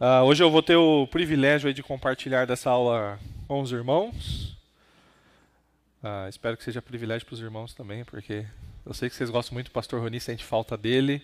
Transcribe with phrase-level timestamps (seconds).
[0.00, 4.56] Uh, hoje eu vou ter o privilégio de compartilhar dessa aula com os irmãos.
[6.02, 8.46] Uh, espero que seja privilégio para os irmãos também, porque
[8.86, 11.20] eu sei que vocês gostam muito do pastor Roni, sente falta dele.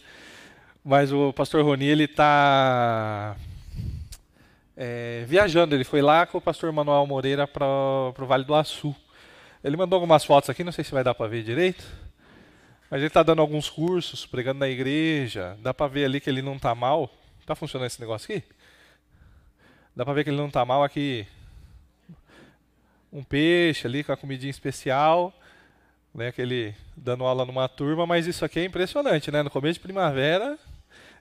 [0.85, 3.35] Mas o pastor Roni, ele está
[4.77, 5.75] é, viajando.
[5.75, 8.95] Ele foi lá com o pastor Manuel Moreira para o Vale do Açu.
[9.65, 11.83] Ele mandou algumas fotos aqui, não sei se vai dar para ver direito.
[12.91, 15.57] Mas ele está dando alguns cursos, pregando na igreja.
[15.63, 17.11] Dá para ver ali que ele não está mal.
[17.41, 18.45] Está funcionando esse negócio aqui?
[19.97, 21.27] Dá para ver que ele não está mal aqui.
[23.11, 25.33] Um peixe ali com a comidinha especial,
[26.15, 29.43] né, aquele dando aula numa turma, mas isso aqui é impressionante, né?
[29.43, 30.59] No começo de primavera,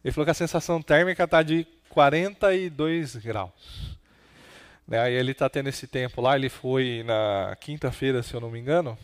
[0.04, 3.98] ele falou que a sensação térmica está de 42 graus.
[4.86, 8.52] Né, aí ele está tendo esse tempo lá, ele foi na quinta-feira, se eu não
[8.52, 8.98] me engano,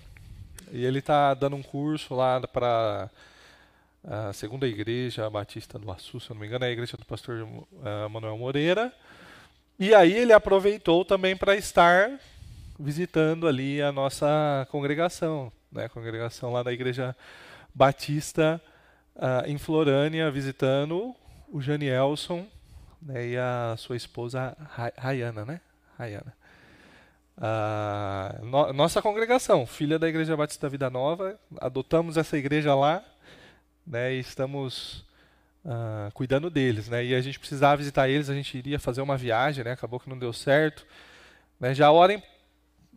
[0.69, 3.09] e ele está dando um curso lá para
[4.03, 7.05] a segunda igreja batista do Açu, se eu não me engano, é a igreja do
[7.05, 8.93] pastor uh, Manuel Moreira.
[9.81, 12.11] E aí ele aproveitou também para estar
[12.79, 15.85] visitando ali a nossa congregação, né?
[15.85, 17.15] A congregação lá da Igreja
[17.73, 18.61] Batista
[19.15, 21.15] uh, em Florânia, visitando
[21.51, 22.45] o Janielson
[23.01, 23.29] né?
[23.29, 24.55] e a sua esposa
[24.95, 25.59] Rayana, né?
[25.97, 26.31] Rayana.
[27.39, 33.03] Uh, no, nossa congregação, filha da Igreja Batista Vida Nova, adotamos essa igreja lá,
[33.87, 34.13] né?
[34.13, 35.03] E estamos
[35.65, 37.03] uh, cuidando deles, né?
[37.05, 39.71] E a gente precisava visitar eles, a gente iria fazer uma viagem, né?
[39.71, 40.85] Acabou que não deu certo.
[41.59, 41.73] Né?
[41.73, 42.21] Já orem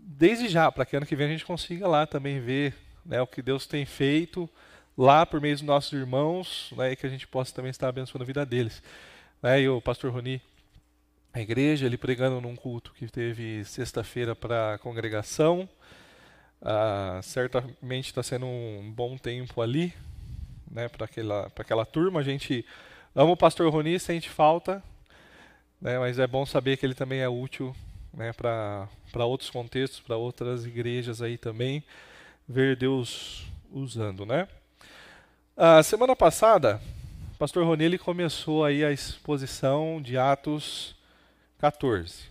[0.04, 3.26] desde já, para que ano que vem a gente consiga lá também ver né, o
[3.26, 4.48] que Deus tem feito
[4.96, 8.22] lá por meio dos nossos irmãos, né, e que a gente possa também estar abençoando
[8.22, 8.82] a vida deles.
[9.42, 10.40] Né, e o pastor Roni,
[11.32, 15.68] a igreja, ele pregando num culto que teve sexta-feira para a congregação.
[16.62, 19.92] Ah, certamente está sendo um bom tempo ali,
[20.74, 22.20] né, para aquela, aquela turma.
[22.20, 22.66] A gente
[23.14, 24.82] ama o pastor Roni, sente falta,
[25.80, 27.74] né, mas é bom saber que ele também é útil
[28.12, 28.88] né, para
[29.24, 31.82] outros contextos, para outras igrejas aí também,
[32.48, 34.48] ver Deus usando, né?
[35.56, 36.80] A semana passada,
[37.34, 40.96] o pastor Ronelli começou aí a exposição de Atos
[41.58, 42.24] 14.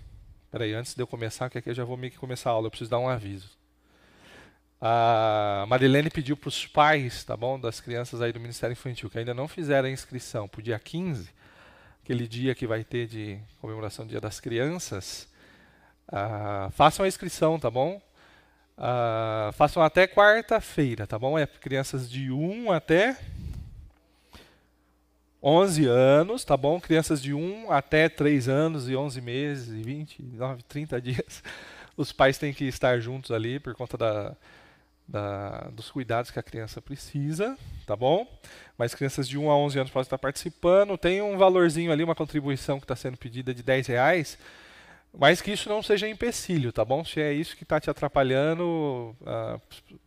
[0.51, 2.67] Peraí, antes de eu começar, que aqui eu já vou meio que começar a aula,
[2.67, 3.49] eu preciso dar um aviso.
[4.85, 9.17] A Marilene pediu para os pais, tá bom, das crianças aí do Ministério Infantil, que
[9.17, 11.29] ainda não fizeram a inscrição para o dia 15,
[12.03, 15.25] aquele dia que vai ter de comemoração do Dia das Crianças,
[16.09, 18.01] uh, façam a inscrição, tá bom?
[18.77, 21.39] Uh, façam até quarta-feira, tá bom?
[21.39, 23.17] É crianças de 1 até
[25.41, 26.81] 11 anos, tá bom?
[26.81, 31.41] Crianças de 1 até 3 anos e 11 meses e 29, 30 dias.
[31.95, 34.35] Os pais têm que estar juntos ali por conta da,
[35.13, 38.27] da, dos cuidados que a criança precisa, tá bom?
[38.75, 40.97] Mas crianças de 1 a 11 anos podem estar participando.
[40.97, 44.39] Tem um valorzinho ali, uma contribuição que está sendo pedida de 10 reais,
[45.15, 47.05] mas que isso não seja empecilho, tá bom?
[47.05, 49.61] Se é isso que está te atrapalhando, uh,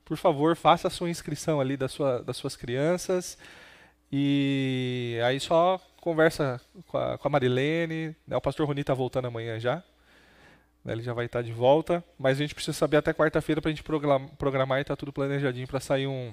[0.05, 3.39] por favor, faça a sua inscrição ali da sua, das suas crianças.
[4.11, 8.17] E aí só conversa com a, com a Marilene.
[8.27, 8.37] Né?
[8.37, 9.85] O pastor Roni está voltando amanhã já.
[10.87, 13.69] Né, ele já vai estar de volta, mas a gente precisa saber até quarta-feira para
[13.69, 16.33] a gente programar, e tá tudo planejadinho para sair um,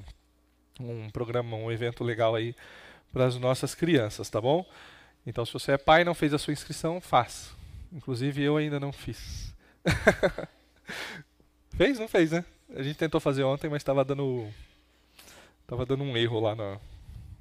[0.80, 2.56] um programa, um evento legal aí
[3.12, 4.64] para as nossas crianças, tá bom?
[5.25, 7.52] Então, se você é pai e não fez a sua inscrição, faz.
[7.91, 9.56] Inclusive, eu ainda não fiz.
[11.75, 11.97] fez?
[11.97, 12.46] Não fez, né?
[12.75, 14.47] A gente tentou fazer ontem, mas estava dando
[15.66, 16.80] tava dando um erro lá no,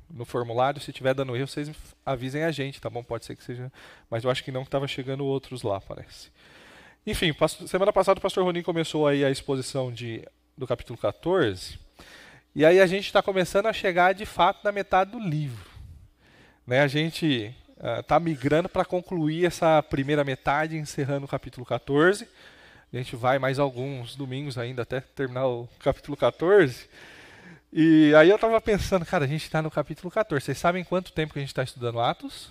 [0.08, 0.80] no formulário.
[0.80, 1.70] Se tiver dando erro, vocês
[2.06, 3.02] avisem a gente, tá bom?
[3.02, 3.70] Pode ser que seja,
[4.08, 6.30] mas eu acho que não que estava chegando outros lá, parece.
[7.04, 7.34] Enfim,
[7.66, 10.24] semana passada o pastor Ronin começou aí a exposição de,
[10.56, 11.76] do capítulo 14.
[12.54, 15.68] E aí a gente está começando a chegar de fato na metade do livro.
[16.64, 16.80] Né?
[16.80, 17.52] A gente
[17.98, 22.28] está uh, migrando para concluir essa primeira metade, encerrando o capítulo 14.
[22.92, 26.88] A gente vai mais alguns domingos ainda até terminar o capítulo 14.
[27.72, 30.44] E aí eu estava pensando, cara, a gente está no capítulo 14.
[30.44, 32.48] Vocês sabem quanto tempo que a gente está estudando Atos?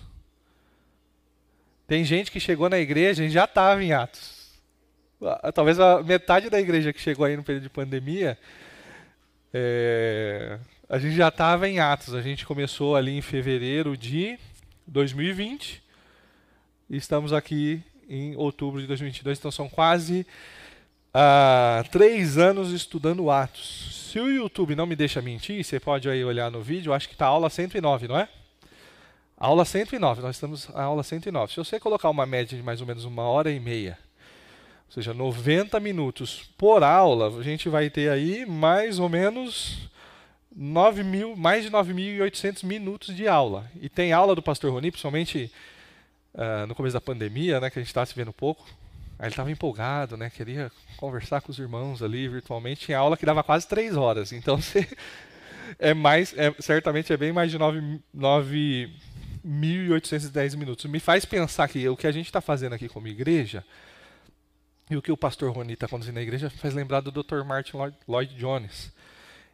[1.86, 4.41] Tem gente que chegou na igreja e já estava em Atos
[5.54, 8.36] talvez a metade da igreja que chegou aí no período de pandemia,
[9.52, 10.58] é,
[10.88, 12.14] a gente já estava em Atos.
[12.14, 14.38] A gente começou ali em fevereiro de
[14.86, 15.82] 2020
[16.90, 19.38] e estamos aqui em outubro de 2022.
[19.38, 20.26] Então são quase
[21.14, 24.10] ah, três anos estudando Atos.
[24.12, 27.14] Se o YouTube não me deixa mentir, você pode aí olhar no vídeo, acho que
[27.14, 28.28] está aula 109, não é?
[29.38, 31.52] Aula 109, nós estamos na aula 109.
[31.52, 33.98] Se você colocar uma média de mais ou menos uma hora e meia
[34.92, 39.88] ou seja, 90 minutos por aula, a gente vai ter aí mais ou menos
[40.54, 43.64] 9 mil, mais de 9.800 minutos de aula.
[43.80, 45.50] E tem aula do pastor Roni, principalmente
[46.34, 48.66] uh, no começo da pandemia, né, que a gente estava se vendo pouco.
[49.18, 52.84] Aí ele estava empolgado, né, queria conversar com os irmãos ali virtualmente.
[52.84, 54.30] Tinha aula que dava quase três horas.
[54.30, 54.86] Então, você
[55.80, 60.84] é mais, é, certamente é bem mais de 9.810 minutos.
[60.84, 63.64] Me faz pensar que o que a gente está fazendo aqui como igreja
[64.92, 67.42] e o que o pastor Roni está conduzindo na igreja faz lembrar do Dr.
[67.44, 68.92] Martin Lloyd Jones.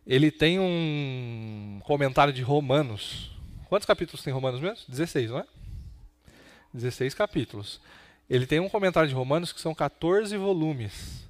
[0.06, 3.30] Ele tem um comentário de Romanos.
[3.68, 4.84] Quantos capítulos tem Romanos mesmo?
[4.88, 5.44] 16, não é?
[6.74, 7.80] 16 capítulos.
[8.28, 11.28] Ele tem um comentário de Romanos que são 14 volumes.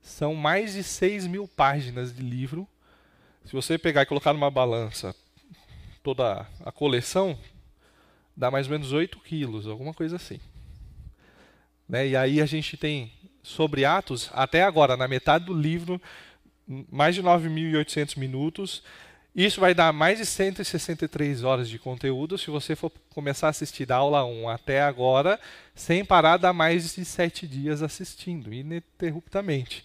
[0.00, 2.68] São mais de 6 mil páginas de livro
[3.44, 5.14] se você pegar e colocar numa balança
[6.02, 7.38] toda a coleção,
[8.36, 10.40] dá mais ou menos 8 quilos, alguma coisa assim.
[11.88, 12.08] Né?
[12.08, 16.00] E aí a gente tem sobre Atos, até agora, na metade do livro,
[16.90, 18.82] mais de 9.800 minutos.
[19.34, 23.86] Isso vai dar mais de 163 horas de conteúdo se você for começar a assistir
[23.86, 25.40] da aula 1 até agora,
[25.74, 29.84] sem parar, dá mais de 7 dias assistindo, ininterruptamente.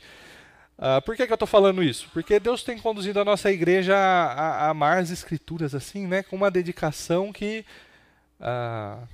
[0.77, 2.07] Uh, por que, que eu estou falando isso?
[2.13, 6.36] Porque Deus tem conduzido a nossa igreja a, a, amar as escrituras assim, né, com
[6.36, 7.65] uma dedicação que
[8.39, 9.07] uh,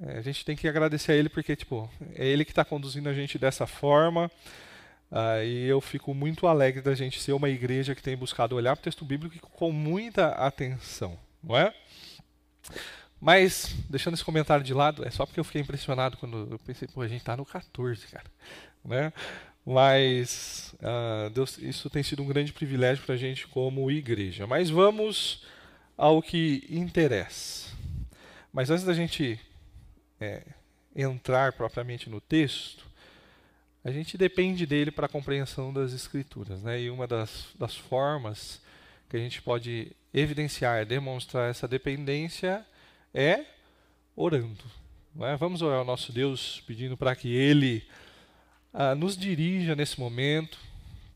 [0.00, 3.14] a gente tem que agradecer a Ele, porque tipo, é Ele que está conduzindo a
[3.14, 4.30] gente dessa forma.
[5.44, 8.80] E eu fico muito alegre da gente ser uma igreja que tem buscado olhar para
[8.80, 11.72] o texto bíblico com muita atenção, não é?
[13.20, 16.86] Mas, deixando esse comentário de lado, é só porque eu fiquei impressionado quando eu pensei,
[16.86, 18.26] pô, a gente está no 14, cara.
[18.84, 19.12] Né?
[19.64, 24.46] Mas uh, Deus, isso tem sido um grande privilégio para a gente como igreja.
[24.46, 25.44] Mas vamos
[25.96, 27.70] ao que interessa.
[28.52, 29.40] Mas antes da gente
[30.20, 30.42] é,
[30.94, 32.86] entrar propriamente no texto,
[33.84, 36.62] a gente depende dele para a compreensão das Escrituras.
[36.62, 36.82] Né?
[36.82, 38.60] E uma das, das formas
[39.08, 42.66] que a gente pode evidenciar, demonstrar essa dependência
[43.14, 43.44] é
[44.16, 44.64] orando.
[45.20, 45.36] É?
[45.36, 47.86] Vamos orar ao nosso Deus pedindo para que Ele
[48.72, 50.58] ah, nos dirija nesse momento,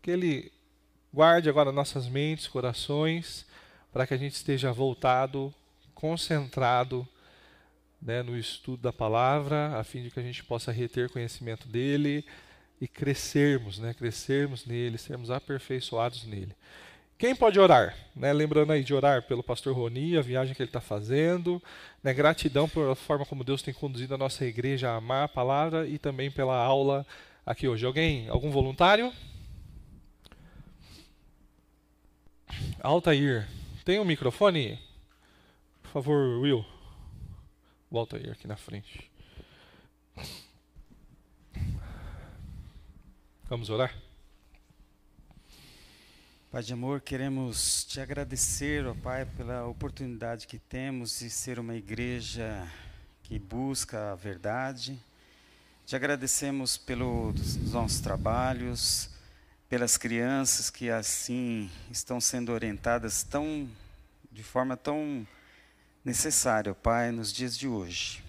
[0.00, 0.52] que Ele
[1.12, 3.44] guarde agora nossas mentes, corações,
[3.92, 5.52] para que a gente esteja voltado,
[5.92, 7.06] concentrado
[8.00, 12.24] né, no estudo da palavra, a fim de que a gente possa reter conhecimento dele
[12.80, 16.54] e crescermos, né, crescermos nele, sermos aperfeiçoados nele.
[17.18, 17.94] Quem pode orar?
[18.16, 21.62] Né, lembrando aí de orar pelo pastor Roni, a viagem que ele está fazendo,
[22.02, 25.86] né, gratidão pela forma como Deus tem conduzido a nossa igreja a amar a palavra
[25.86, 27.06] e também pela aula
[27.44, 27.84] aqui hoje.
[27.84, 29.12] Alguém, algum voluntário?
[32.82, 33.46] Altair,
[33.84, 34.78] tem um microfone?
[35.82, 36.64] Por favor, Will.
[37.90, 39.10] O Altair aqui na frente.
[43.48, 43.94] Vamos orar?
[46.50, 51.74] Pai de amor, queremos te agradecer, ó Pai, pela oportunidade que temos de ser uma
[51.74, 52.66] igreja
[53.22, 54.98] que busca a verdade
[55.90, 59.10] te agradecemos pelos nossos trabalhos,
[59.68, 63.68] pelas crianças que assim estão sendo orientadas tão
[64.30, 65.26] de forma tão
[66.04, 68.22] necessária, Pai, nos dias de hoje.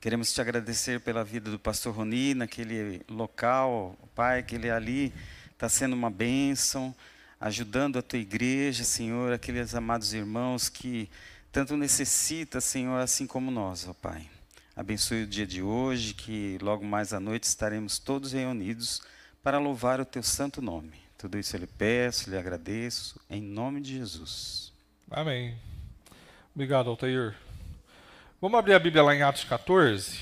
[0.00, 5.12] Queremos te agradecer pela vida do pastor Roni naquele local, Pai, que ele ali
[5.52, 6.94] está sendo uma bênção,
[7.40, 11.10] ajudando a tua igreja, Senhor, aqueles amados irmãos que
[11.50, 14.28] tanto necessita, Senhor, assim como nós, ó Pai.
[14.76, 19.02] Abençoe o dia de hoje, que logo mais à noite estaremos todos reunidos
[19.42, 20.92] para louvar o teu santo nome.
[21.16, 24.72] Tudo isso eu lhe peço, lhe agradeço, em nome de Jesus.
[25.10, 25.67] Amém.
[26.58, 27.36] Obrigado, Altair.
[28.40, 30.18] Vamos abrir a Bíblia lá em Atos 14.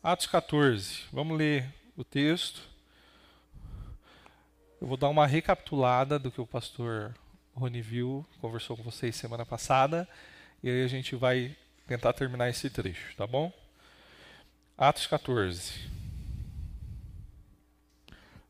[0.00, 1.00] Atos 14.
[1.12, 2.62] Vamos ler o texto.
[4.80, 7.12] Eu vou dar uma recapitulada do que o pastor
[7.56, 10.08] Rony viu, conversou com vocês semana passada
[10.62, 11.56] e aí a gente vai
[11.88, 13.52] tentar terminar esse trecho, tá bom?
[14.76, 15.90] Atos 14.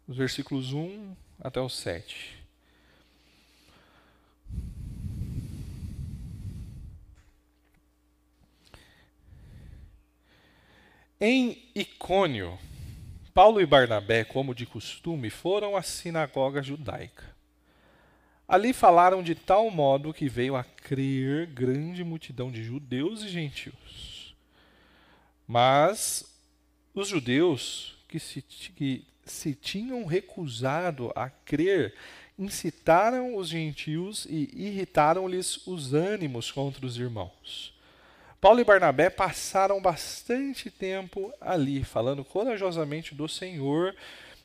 [0.06, 2.37] Os versículos 1 até o 7.
[11.20, 12.56] Em Icônio,
[13.34, 17.24] Paulo e Barnabé, como de costume, foram à sinagoga judaica.
[18.46, 24.32] Ali falaram de tal modo que veio a crer grande multidão de judeus e gentios.
[25.44, 26.24] Mas
[26.94, 31.96] os judeus que se, que se tinham recusado a crer
[32.38, 37.76] incitaram os gentios e irritaram-lhes os ânimos contra os irmãos.
[38.40, 43.96] Paulo e Barnabé passaram bastante tempo ali, falando corajosamente do Senhor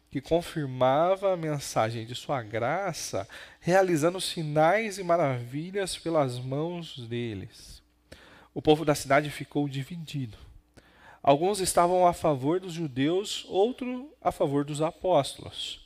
[0.10, 3.28] que confirmava a mensagem de sua graça,
[3.60, 7.84] realizando sinais e maravilhas pelas mãos deles.
[8.52, 10.38] o povo da cidade ficou dividido.
[11.22, 15.84] Alguns estavam a favor dos judeus, outros a favor dos apóstolos.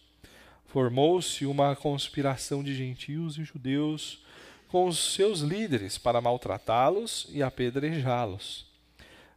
[0.66, 4.26] Formou-se uma conspiração de gentios e judeus
[4.70, 8.66] com os seus líderes para maltratá-los e apedrejá-los.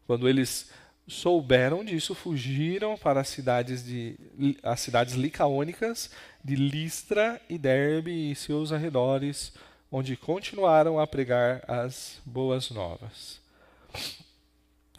[0.06, 0.70] Quando eles
[1.06, 4.16] souberam disso, fugiram para as cidades, de,
[4.62, 6.10] as cidades licaônicas
[6.42, 9.52] de Listra e Derbe e seus arredores,
[9.90, 13.40] onde continuaram a pregar as boas novas.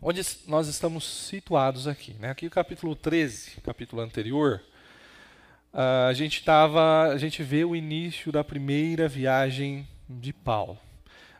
[0.01, 2.13] Onde nós estamos situados aqui?
[2.13, 2.29] Né?
[2.29, 4.61] Aqui o capítulo 13, capítulo anterior,
[5.73, 9.87] a gente tava, a gente vê o início da primeira viagem
[10.19, 10.77] de Paulo.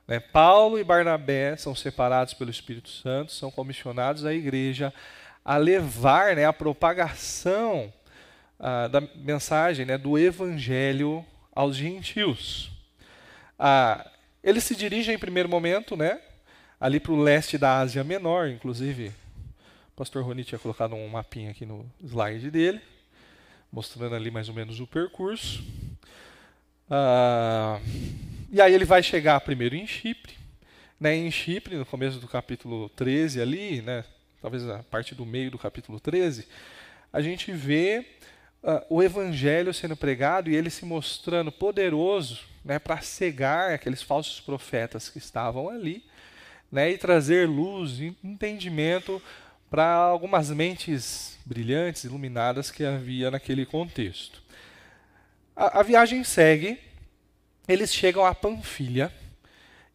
[0.07, 0.19] Né?
[0.19, 4.93] Paulo e Barnabé são separados pelo Espírito Santo, são comissionados à igreja
[5.43, 7.91] a levar né, a propagação
[8.59, 12.71] ah, da mensagem né, do evangelho aos gentios.
[13.57, 14.09] Ah,
[14.43, 16.19] eles se dirigem em primeiro momento né,
[16.79, 19.13] ali para o leste da Ásia Menor, inclusive
[19.89, 22.81] o pastor Roni tinha colocado um mapinha aqui no slide dele,
[23.71, 25.63] mostrando ali mais ou menos o percurso.
[26.89, 27.79] Ah,
[28.51, 30.34] e aí ele vai chegar primeiro em Chipre.
[31.00, 34.03] Né, em Chipre, no começo do capítulo 13 ali, né,
[34.41, 36.46] talvez a parte do meio do capítulo 13,
[37.13, 38.05] a gente vê
[38.62, 44.41] uh, o evangelho sendo pregado e ele se mostrando poderoso né, para cegar aqueles falsos
[44.41, 46.03] profetas que estavam ali
[46.70, 49.22] né, e trazer luz e entendimento
[49.70, 54.43] para algumas mentes brilhantes, iluminadas que havia naquele contexto.
[55.55, 56.90] A, a viagem segue
[57.71, 59.11] eles chegam a Panfilha,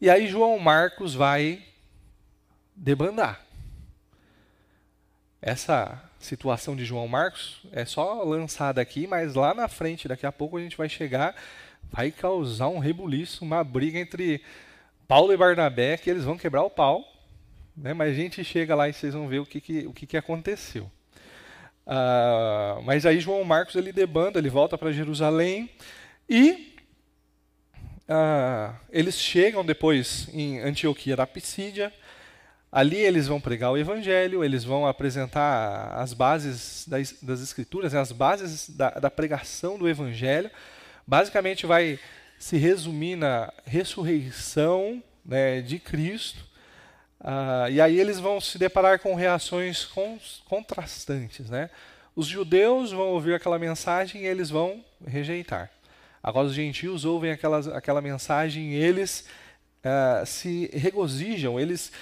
[0.00, 1.62] e aí João Marcos vai
[2.74, 3.40] debandar.
[5.40, 10.32] Essa situação de João Marcos é só lançada aqui, mas lá na frente, daqui a
[10.32, 11.34] pouco a gente vai chegar,
[11.90, 14.42] vai causar um rebuliço, uma briga entre
[15.06, 17.04] Paulo e Barnabé, que eles vão quebrar o pau.
[17.76, 17.92] Né?
[17.92, 20.16] Mas a gente chega lá e vocês vão ver o que, que, o que, que
[20.16, 20.90] aconteceu.
[21.86, 25.70] Uh, mas aí João Marcos ele debanda, ele volta para Jerusalém
[26.28, 26.75] e
[28.08, 31.92] ah, eles chegam depois em Antioquia da Pisídia.
[32.70, 38.00] Ali eles vão pregar o evangelho, eles vão apresentar as bases das, das escrituras, né,
[38.00, 40.50] as bases da, da, pregação do evangelho.
[41.06, 41.98] Basicamente vai
[42.38, 46.44] se resumir na ressurreição né, de Cristo.
[47.20, 49.88] Ah, e aí eles vão se deparar com reações
[50.44, 51.48] contrastantes.
[51.48, 51.70] Né?
[52.14, 55.70] Os judeus vão ouvir aquela mensagem e eles vão rejeitar.
[56.26, 59.24] Agora os gentios ouvem aquela, aquela mensagem e eles
[59.84, 61.92] uh, se regozijam, eles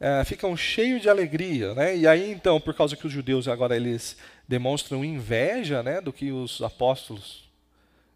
[0.00, 1.74] uh, ficam cheios de alegria.
[1.74, 1.94] Né?
[1.98, 4.16] E aí, então, por causa que os judeus agora eles
[4.48, 7.44] demonstram inveja né, do que os apóstolos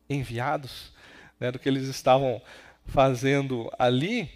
[0.08, 0.90] enviados,
[1.38, 2.40] né, do que eles estavam
[2.86, 4.30] fazendo ali,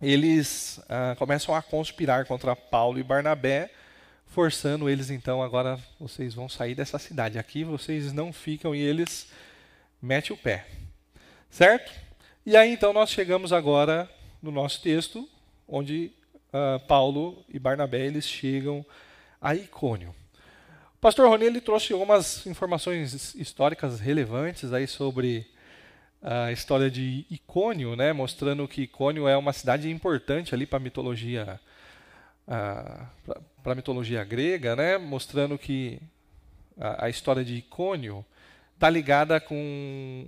[0.00, 3.68] eles uh, começam a conspirar contra Paulo e Barnabé,
[4.26, 7.36] forçando eles então agora vocês vão sair dessa cidade.
[7.36, 9.26] Aqui vocês não ficam e eles
[10.06, 10.66] mete o pé.
[11.50, 11.92] Certo?
[12.44, 14.08] E aí então nós chegamos agora
[14.40, 15.28] no nosso texto,
[15.66, 16.12] onde
[16.48, 18.86] uh, Paulo e Barnabé eles chegam
[19.40, 20.14] a Icônio.
[20.94, 25.46] O pastor Rony ele trouxe algumas informações históricas relevantes aí sobre
[26.22, 30.80] a história de Icônio, né, mostrando que Icônio é uma cidade importante ali para a
[30.80, 31.60] mitologia
[32.48, 36.00] uh, para mitologia grega, né, mostrando que
[36.78, 38.24] a, a história de Icônio
[38.76, 39.56] está ligada com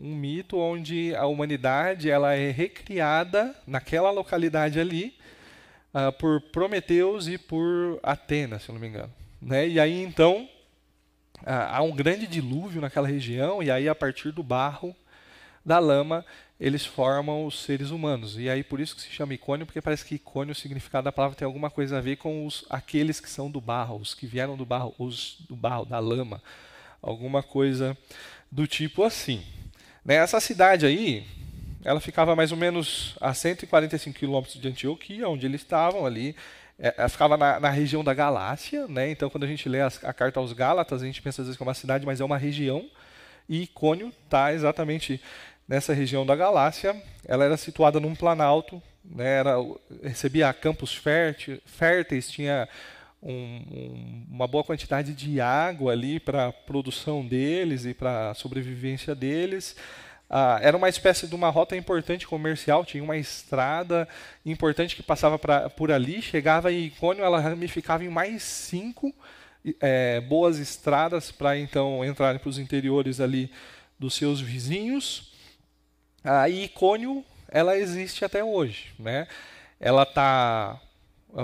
[0.02, 5.14] um mito onde a humanidade ela é recriada naquela localidade ali
[5.92, 9.12] uh, por Prometeus e por Atenas, se não me engano.
[9.40, 9.68] Né?
[9.68, 10.48] E aí então
[11.42, 14.96] uh, há um grande dilúvio naquela região e aí a partir do barro,
[15.62, 16.24] da lama,
[16.58, 18.38] eles formam os seres humanos.
[18.38, 21.12] E aí por isso que se chama icônio, porque parece que icônio, o significado da
[21.12, 24.26] palavra tem alguma coisa a ver com os, aqueles que são do barro, os que
[24.26, 26.42] vieram do barro, os do barro, da lama,
[27.02, 27.94] alguma coisa
[28.50, 29.42] do tipo assim.
[30.04, 30.16] Né?
[30.16, 31.26] Essa cidade aí,
[31.84, 36.34] ela ficava mais ou menos a 145 quilômetros de Antioquia, onde eles estavam ali.
[36.78, 39.10] É, ela ficava na, na, região da Galácia, né?
[39.10, 41.62] então quando a gente lê a, carta aos Gálatas, a gente pensa às vezes que
[41.62, 42.88] é uma cidade, mas é uma região.
[43.48, 45.20] E Icônio está exatamente
[45.66, 46.94] nessa região da Galácia.
[47.26, 49.38] Ela era situada num planalto, né?
[49.38, 49.56] era,
[50.02, 52.68] recebia campos férteis, tinha
[53.22, 58.34] um, um, uma boa quantidade de água ali para a produção deles e para a
[58.34, 59.76] sobrevivência deles.
[60.30, 64.06] Ah, era uma espécie de uma rota importante comercial, tinha uma estrada
[64.44, 69.14] importante que passava pra, por ali, chegava em Icônio, ela ramificava em mais cinco
[69.80, 73.50] é, boas estradas para então entrar para os interiores ali
[73.98, 75.32] dos seus vizinhos.
[76.22, 79.26] Ah, e Icônio, ela existe até hoje, né?
[79.80, 80.80] ela tá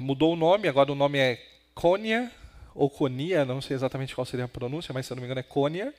[0.02, 1.38] mudou o nome, agora o nome é
[1.74, 2.30] Cônia
[2.74, 5.40] ou Conia, não sei exatamente qual seria a pronúncia, mas se eu não me engano
[5.40, 5.94] é Cônia.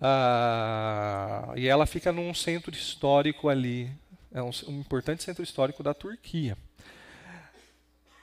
[0.00, 3.90] Ah, e ela fica num centro histórico ali,
[4.32, 6.56] é um, um importante centro histórico da Turquia.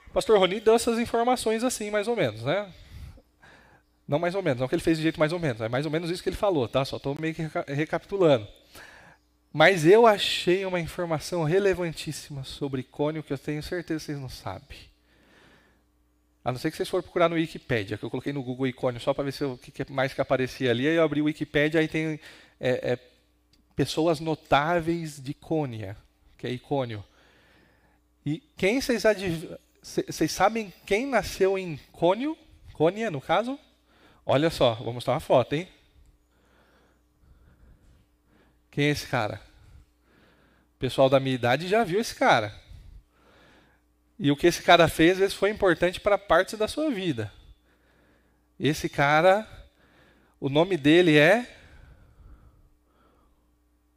[0.08, 2.72] O pastor Roni deu essas informações assim, mais ou menos, né?
[4.06, 5.86] Não mais ou menos, não que ele fez de jeito mais ou menos, é mais
[5.86, 6.84] ou menos isso que ele falou, tá?
[6.84, 8.46] Só estou meio que recapitulando.
[9.52, 14.28] Mas eu achei uma informação relevantíssima sobre Cônio que eu tenho certeza que vocês não
[14.28, 14.93] sabem.
[16.44, 19.00] A não ser que vocês forem procurar no Wikipedia, que eu coloquei no Google Icônio
[19.00, 20.86] só para ver se o que mais que aparecia ali.
[20.86, 22.20] Aí eu abri o Wikipedia e tem
[22.60, 22.98] é, é,
[23.74, 25.96] pessoas notáveis de Cônia,
[26.36, 27.02] que é Icônio.
[28.26, 29.02] E quem vocês,
[29.82, 32.36] vocês sabem quem nasceu em Cônio?
[32.74, 33.58] Cônia, no caso?
[34.26, 35.66] Olha só, vou mostrar uma foto, hein?
[38.70, 39.40] Quem é esse cara?
[40.76, 42.63] O pessoal da minha idade já viu esse cara.
[44.18, 47.32] E o que esse cara fez, às vezes, foi importante para parte da sua vida.
[48.58, 49.46] Esse cara,
[50.40, 51.46] o nome dele é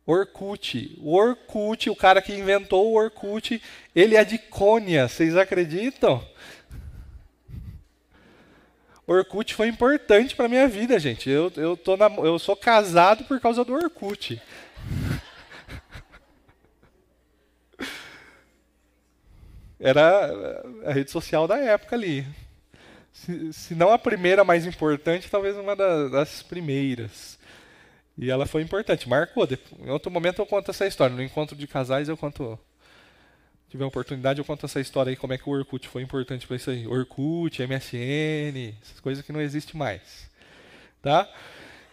[0.06, 0.98] Orkut.
[1.00, 3.62] O Orkut, o cara que inventou o Orkut,
[3.94, 5.08] ele é de Cônia.
[5.08, 6.26] Vocês acreditam?
[9.06, 11.30] Orkut foi importante para minha vida, gente.
[11.30, 14.42] Eu, eu, tô na, eu sou casado por causa do Orkut.
[19.80, 22.26] Era a rede social da época ali.
[23.12, 27.38] Se, se não a primeira mais importante, talvez uma da, das primeiras.
[28.18, 29.48] E ela foi importante, marcou.
[29.80, 31.16] Em outro momento eu conto essa história.
[31.16, 32.60] No encontro de casais eu conto
[33.70, 36.56] tiver oportunidade, eu conto essa história aí, como é que o Orkut foi importante para
[36.56, 36.88] isso aí.
[36.88, 40.30] Orkut, MSN, essas coisas que não existem mais.
[41.02, 41.30] Tá?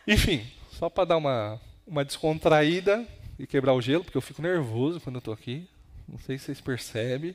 [0.06, 3.04] Enfim, só para dar uma, uma descontraída
[3.38, 5.68] e quebrar o gelo, porque eu fico nervoso quando eu estou aqui.
[6.08, 7.34] Não sei se vocês percebem,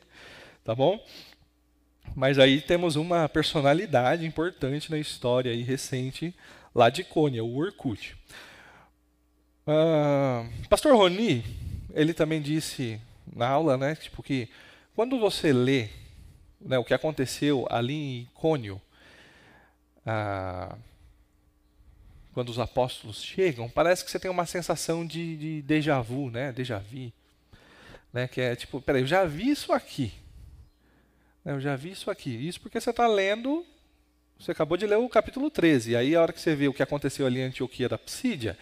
[0.63, 1.03] tá bom?
[2.15, 6.35] Mas aí temos uma personalidade importante na história aí recente
[6.73, 8.15] lá de Cônia, o Orkut.
[9.67, 11.43] Uh, Pastor Roni,
[11.93, 12.99] ele também disse
[13.35, 13.95] na aula, né?
[13.95, 14.49] Tipo que
[14.95, 15.89] quando você lê
[16.59, 18.81] né, o que aconteceu ali em Icônio,
[20.05, 20.75] ah,
[22.33, 26.51] quando os apóstolos chegam, parece que você tem uma sensação de, de déjà vu, né?
[26.51, 27.11] Déjà vu.
[28.11, 30.11] Né, que é tipo, peraí, eu já vi isso aqui.
[31.49, 32.29] Eu já vi isso aqui.
[32.29, 33.65] Isso porque você está lendo,
[34.39, 35.91] você acabou de ler o capítulo 13.
[35.91, 38.55] E aí, a hora que você vê o que aconteceu ali em Antioquia da Psídia,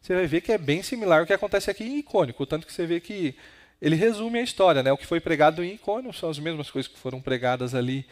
[0.00, 2.46] você vai ver que é bem similar ao que acontece aqui em Icônico.
[2.46, 3.34] Tanto que você vê que
[3.82, 4.92] ele resume a história, né?
[4.92, 8.06] O que foi pregado em Icônio são as mesmas coisas que foram pregadas ali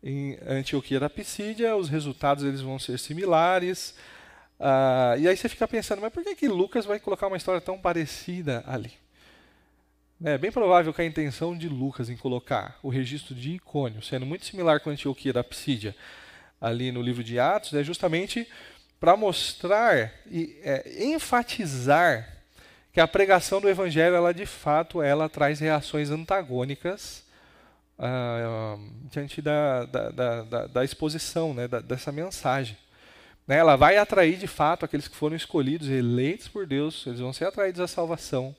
[0.00, 3.96] em Antioquia da Pisídia, os resultados eles vão ser similares.
[4.60, 7.60] Ah, e aí você fica pensando, mas por que, que Lucas vai colocar uma história
[7.60, 8.92] tão parecida ali?
[10.26, 14.24] É bem provável que a intenção de Lucas em colocar o registro de Icônio, sendo
[14.24, 15.94] muito similar com Antioquia da Psídia,
[16.58, 18.48] ali no livro de Atos, é justamente
[18.98, 22.38] para mostrar e é, enfatizar
[22.90, 27.22] que a pregação do evangelho, ela de fato, ela traz reações antagônicas
[27.98, 32.78] uh, diante da, da, da, da exposição né, dessa mensagem.
[33.46, 37.34] Né, ela vai atrair de fato aqueles que foram escolhidos, eleitos por Deus, eles vão
[37.34, 38.56] ser atraídos à salvação.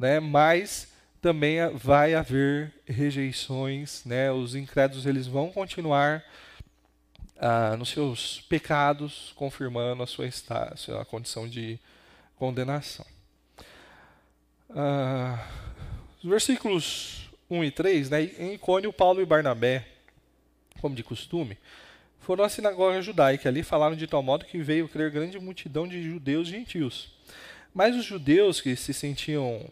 [0.00, 0.88] Né, mas
[1.20, 6.24] também vai haver rejeições, né, os incrédulos eles vão continuar
[7.36, 10.26] uh, nos seus pecados, confirmando a sua,
[10.98, 11.78] a condição de
[12.36, 13.04] condenação.
[14.70, 15.46] Ah,
[16.22, 19.86] os versículos 1 e 3, né, em Icônio, Paulo e Barnabé,
[20.80, 21.58] como de costume,
[22.20, 23.48] foram à sinagoga judaica.
[23.48, 27.12] Ali falaram de tal modo que veio crer grande multidão de judeus e gentios.
[27.74, 29.68] Mas os judeus que se sentiam.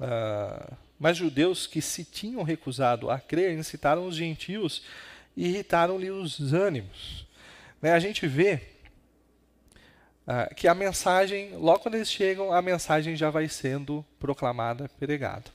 [0.00, 4.82] Ah, mas judeus que se tinham recusado a crer incitaram os gentios
[5.36, 7.26] e irritaram-lhe os ânimos.
[7.80, 8.60] Né, a gente vê
[10.26, 15.50] ah, que a mensagem, logo quando eles chegam, a mensagem já vai sendo proclamada, pregada.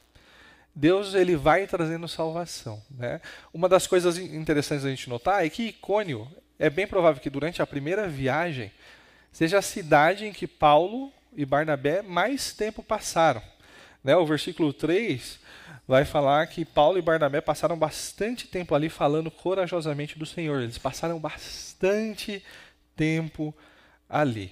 [0.75, 2.81] Deus ele vai trazendo salvação.
[2.89, 3.21] Né?
[3.53, 6.27] Uma das coisas interessantes a gente notar é que Icônio
[6.57, 8.71] é bem provável que durante a primeira viagem
[9.31, 13.41] seja a cidade em que Paulo e Barnabé mais tempo passaram.
[14.03, 14.15] Né?
[14.15, 15.39] O versículo 3
[15.87, 20.61] vai falar que Paulo e Barnabé passaram bastante tempo ali falando corajosamente do Senhor.
[20.61, 22.43] Eles passaram bastante
[22.95, 23.55] tempo
[24.09, 24.51] ali.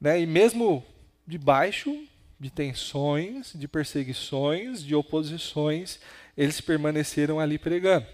[0.00, 0.20] Né?
[0.20, 0.84] E mesmo
[1.26, 2.06] debaixo
[2.38, 6.00] de tensões, de perseguições, de oposições,
[6.36, 8.06] eles permaneceram ali pregando.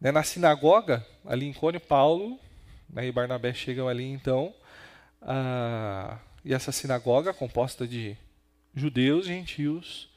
[0.00, 0.10] Né?
[0.10, 2.38] Na sinagoga, ali em Cônio, Paulo
[2.88, 4.52] né, e Barnabé chegam ali então,
[5.22, 8.16] ah, e essa sinagoga, composta de
[8.78, 10.08] judeus gentios,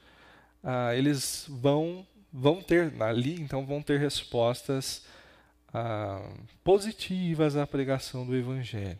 [0.64, 5.06] ah, eles vão, vão ter ali, então vão ter respostas
[5.74, 6.22] ah,
[6.64, 9.00] positivas à pregação do Evangelho.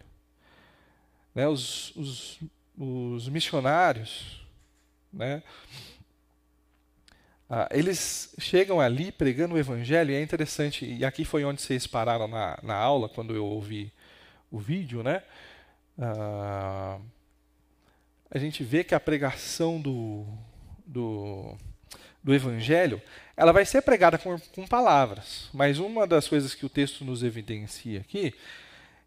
[1.34, 2.40] Né, os, os,
[2.78, 4.46] os missionários,
[5.14, 5.44] né,
[7.50, 11.86] ah, eles chegam ali pregando o Evangelho, e é interessante, e aqui foi onde vocês
[11.86, 13.92] pararam na, na aula, quando eu ouvi
[14.50, 15.22] o vídeo, né?
[16.00, 16.98] Ah,
[18.32, 20.26] a gente vê que a pregação do,
[20.86, 21.54] do,
[22.24, 23.02] do Evangelho,
[23.36, 27.24] ela vai ser pregada com, com palavras, mas uma das coisas que o texto nos
[27.24, 28.34] evidencia aqui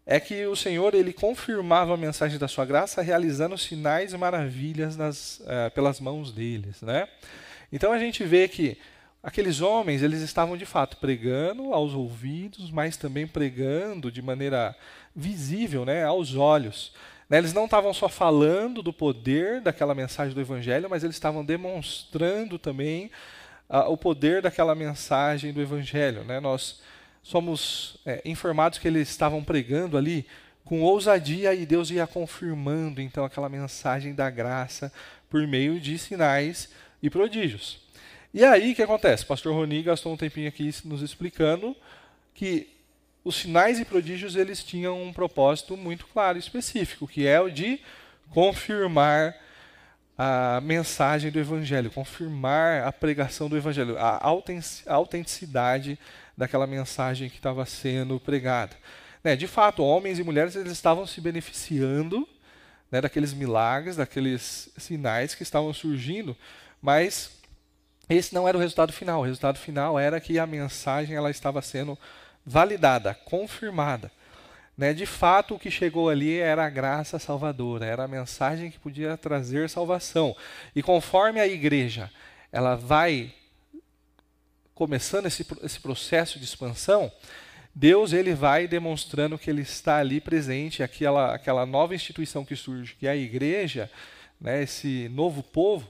[0.05, 4.95] é que o Senhor ele confirmava a mensagem da sua graça realizando sinais e maravilhas
[4.95, 7.07] nas, uh, pelas mãos deles, né?
[7.73, 8.77] Então a gente vê que
[9.23, 14.75] aqueles homens, eles estavam de fato pregando aos ouvidos, mas também pregando de maneira
[15.15, 16.93] visível, né, aos olhos.
[17.29, 21.43] Né, eles não estavam só falando do poder daquela mensagem do Evangelho, mas eles estavam
[21.43, 23.09] demonstrando também
[23.69, 26.23] uh, o poder daquela mensagem do Evangelho.
[26.23, 26.39] Né?
[26.39, 26.81] Nós
[27.23, 30.27] somos é, informados que eles estavam pregando ali
[30.63, 34.91] com ousadia e Deus ia confirmando então aquela mensagem da graça
[35.29, 36.69] por meio de sinais
[37.01, 37.79] e prodígios.
[38.33, 39.23] E aí o que acontece?
[39.23, 41.75] O pastor Roni gastou um tempinho aqui nos explicando
[42.33, 42.74] que
[43.25, 47.49] os sinais e prodígios eles tinham um propósito muito claro e específico, que é o
[47.49, 47.81] de
[48.29, 49.35] confirmar
[50.15, 54.21] a mensagem do evangelho, confirmar a pregação do evangelho, a
[54.85, 55.99] autenticidade
[56.37, 58.77] daquela mensagem que estava sendo pregada.
[59.23, 62.27] Né, de fato, homens e mulheres eles estavam se beneficiando
[62.91, 66.37] né, daqueles milagres, daqueles sinais que estavam surgindo,
[66.79, 67.31] mas
[68.07, 69.21] esse não era o resultado final.
[69.21, 71.97] O resultado final era que a mensagem ela estava sendo
[72.45, 74.11] validada, confirmada.
[74.77, 74.93] Né?
[74.93, 79.17] De fato, o que chegou ali era a graça salvadora, era a mensagem que podia
[79.17, 80.35] trazer salvação.
[80.75, 82.11] E conforme a igreja
[82.51, 83.33] ela vai
[84.73, 87.11] começando esse, esse processo de expansão,
[87.73, 92.95] Deus ele vai demonstrando que ele está ali presente, aquela, aquela nova instituição que surge,
[92.95, 93.91] que é a igreja,
[94.39, 95.89] né, esse novo povo,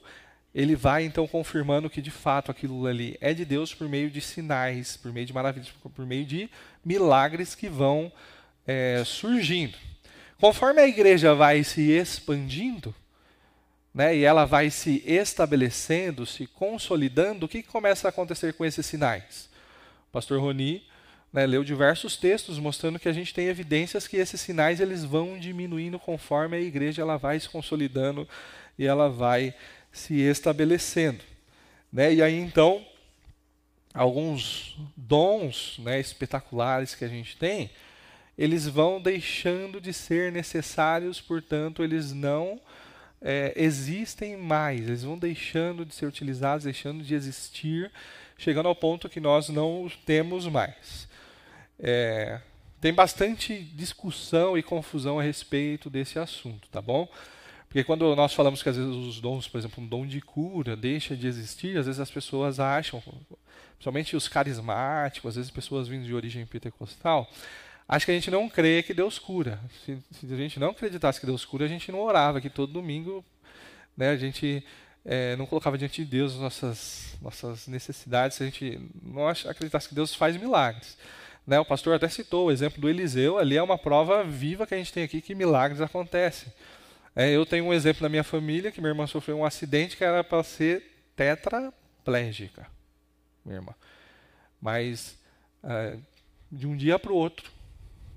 [0.55, 4.21] ele vai então confirmando que de fato aquilo ali é de Deus por meio de
[4.21, 6.49] sinais, por meio de maravilhas, por meio de
[6.83, 8.09] milagres que vão
[8.65, 9.77] é, surgindo.
[10.39, 12.95] Conforme a igreja vai se expandindo,
[13.93, 18.85] né, e ela vai se estabelecendo, se consolidando, o que, começa a acontecer com esses
[18.85, 19.49] sinais?
[20.07, 20.83] O pastor Roni
[21.33, 25.37] né, leu diversos textos mostrando que a gente tem evidências que esses sinais eles vão
[25.37, 28.25] diminuindo conforme a igreja ela vai se consolidando
[28.77, 29.53] e ela vai
[29.95, 31.23] se estabelecendo.
[31.91, 32.15] Né?
[32.15, 32.85] E aí então,
[33.93, 37.69] alguns dons né, espetaculares que a gente tem,
[38.37, 42.59] eles vão deixando de ser necessários, portanto, eles não
[43.21, 47.89] é, existem mais, eles vão deixando de ser utilizados, deixando de existir,
[48.37, 51.07] chegando ao ponto que nós não os temos mais.
[51.79, 52.41] É,
[52.81, 57.07] tem bastante discussão e confusão a respeito desse assunto, tá bom?
[57.75, 60.77] Porque quando nós falamos que às vezes os dons, por exemplo, um dom de cura
[60.77, 63.03] deixa de existir, às vezes as pessoas acham,
[63.73, 67.29] principalmente os carismáticos, às vezes pessoas vindo de origem pentecostal,
[67.85, 69.59] acho que a gente não crê que Deus cura.
[69.83, 72.71] Se, se, a gente não acreditasse que Deus cura, a gente não orava aqui todo
[72.71, 73.25] domingo,
[73.97, 74.11] né?
[74.11, 74.63] A gente
[75.03, 79.95] é, não colocava diante de Deus nossas nossas necessidades, se a gente não acreditasse que
[79.95, 80.97] Deus faz milagres.
[81.45, 81.59] Né?
[81.59, 84.77] O pastor até citou o exemplo do Eliseu, ali é uma prova viva que a
[84.77, 86.53] gente tem aqui que milagres acontecem.
[87.15, 90.03] É, eu tenho um exemplo na minha família que minha irmã sofreu um acidente que
[90.03, 90.83] era para ser
[91.15, 92.67] tetraplégica,
[93.45, 93.73] minha irmã.
[94.61, 95.17] Mas
[95.63, 95.97] é,
[96.51, 97.49] de um dia para o outro,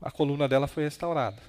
[0.03, 1.41] a coluna dela foi restaurada.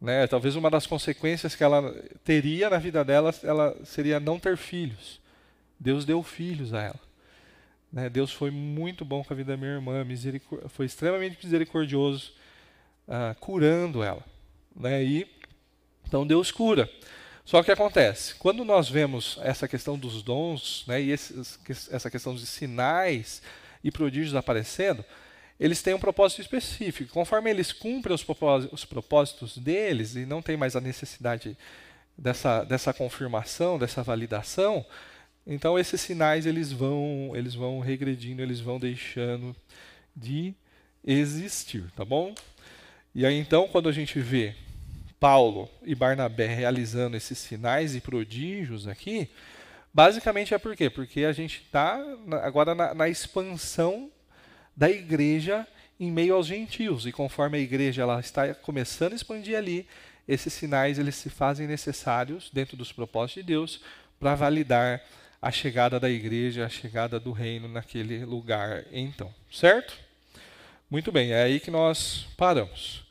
[0.00, 0.26] Né?
[0.26, 1.90] Talvez uma das consequências que ela
[2.22, 5.20] teria na vida dela ela seria não ter filhos.
[5.80, 7.00] Deus deu filhos a ela.
[7.90, 8.10] Né?
[8.10, 10.04] Deus foi muito bom com a vida da minha irmã,
[10.68, 12.32] foi extremamente misericordioso,
[13.08, 14.22] uh, curando ela.
[14.74, 15.02] Né?
[15.02, 15.24] E
[16.06, 16.90] então Deus cura.
[17.44, 22.34] Só que acontece, quando nós vemos essa questão dos dons, né, e esses, essa questão
[22.34, 23.40] de sinais
[23.84, 25.04] e prodígios aparecendo,
[25.58, 27.12] eles têm um propósito específico.
[27.12, 31.56] Conforme eles cumprem os propósitos, os propósitos deles e não tem mais a necessidade
[32.18, 34.84] dessa, dessa confirmação, dessa validação,
[35.46, 39.54] então esses sinais eles vão, eles vão regredindo, eles vão deixando
[40.14, 40.52] de
[41.04, 42.34] existir, tá bom?
[43.14, 44.56] E aí então quando a gente vê
[45.18, 49.30] Paulo e Barnabé realizando esses sinais e prodígios aqui,
[49.92, 50.90] basicamente é por quê?
[50.90, 51.98] Porque a gente está
[52.42, 54.10] agora na, na, expansão
[54.76, 55.66] da igreja
[55.98, 57.06] em meio aos gentios.
[57.06, 59.88] E conforme a igreja ela está começando a expandir ali,
[60.28, 63.80] esses sinais eles se fazem necessários dentro dos propósitos de Deus
[64.20, 65.02] para validar
[65.40, 69.96] a chegada da igreja, a chegada do reino naquele lugar, então, certo?
[70.90, 73.04] Muito bem, é aí que nós paramos.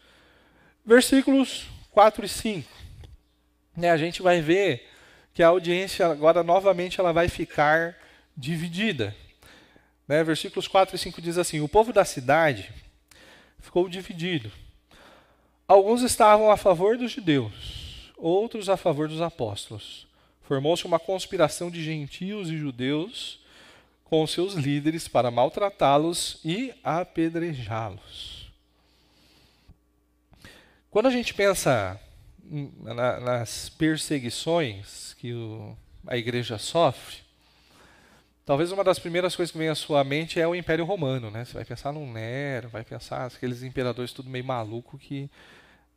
[0.86, 2.70] Versículos 4 e 5.
[3.78, 4.86] Né, a gente vai ver
[5.34, 7.98] que a audiência agora novamente ela vai ficar
[8.36, 9.16] dividida.
[10.06, 12.70] Né, versículos 4 e 5 diz assim: O povo da cidade
[13.60, 14.52] ficou dividido.
[15.66, 20.06] Alguns estavam a favor dos judeus, outros a favor dos apóstolos.
[20.42, 23.40] Formou-se uma conspiração de gentios e judeus
[24.04, 28.35] com seus líderes para maltratá-los e apedrejá-los.
[30.96, 32.00] Quando a gente pensa
[32.42, 35.78] na, nas perseguições que o,
[36.08, 37.18] a igreja sofre,
[38.46, 41.44] talvez uma das primeiras coisas que vem à sua mente é o Império Romano, né?
[41.44, 45.30] Você vai pensar no Nero, vai pensar aqueles imperadores tudo meio maluco que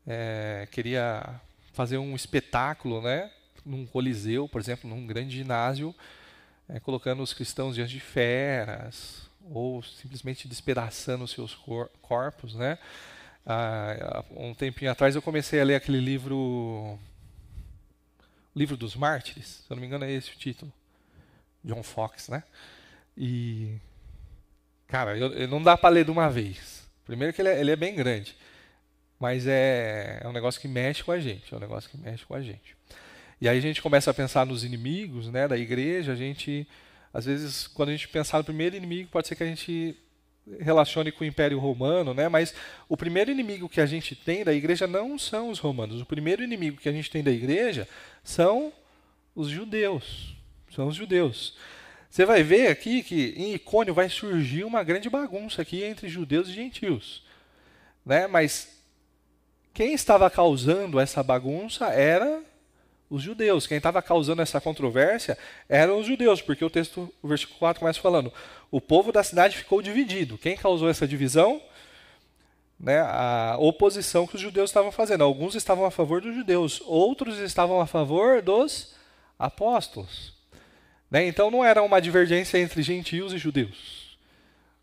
[0.05, 1.41] é, queria
[1.73, 3.31] fazer um espetáculo, né?
[3.65, 5.95] Num coliseu, por exemplo, num grande ginásio,
[6.69, 12.79] é, colocando os cristãos diante de feras ou simplesmente despedaçando os seus cor corpos, né?
[13.51, 16.99] Ah, um tempinho atrás eu comecei a ler aquele livro
[18.55, 20.71] livro dos mártires, se eu não me engano é esse o título,
[21.65, 22.43] John Fox, né?
[23.17, 23.77] E
[24.87, 26.87] cara, eu, eu não dá para ler de uma vez.
[27.07, 28.37] Primeiro que ele é, ele é bem grande,
[29.19, 32.27] mas é, é um negócio que mexe com a gente, é um negócio que mexe
[32.27, 32.77] com a gente.
[33.41, 36.13] E aí a gente começa a pensar nos inimigos, né, da igreja.
[36.13, 36.69] A gente,
[37.15, 39.97] às vezes, quando a gente pensar no primeiro inimigo, pode ser que a gente
[40.61, 42.29] relacione com o Império Romano, né?
[42.29, 42.55] Mas
[42.89, 46.01] o primeiro inimigo que a gente tem da igreja não são os romanos.
[46.01, 47.89] O primeiro inimigo que a gente tem da igreja
[48.23, 48.73] são
[49.35, 50.35] os judeus.
[50.75, 51.57] São os judeus.
[52.11, 56.49] Você vai ver aqui que em Icônio vai surgir uma grande bagunça aqui entre judeus
[56.49, 57.23] e gentios,
[58.05, 58.27] né?
[58.27, 58.83] Mas
[59.75, 62.43] quem estava causando essa bagunça era
[63.11, 63.67] os judeus.
[63.67, 68.01] Quem estava causando essa controvérsia eram os judeus, porque o texto, o versículo 4 começa
[68.01, 68.33] falando:
[68.71, 70.39] o povo da cidade ficou dividido.
[70.39, 71.61] Quem causou essa divisão?
[72.79, 75.25] Né, a oposição que os judeus estavam fazendo.
[75.25, 78.95] Alguns estavam a favor dos judeus, outros estavam a favor dos
[79.37, 80.33] apóstolos.
[81.11, 84.17] Né, então não era uma divergência entre gentios e judeus.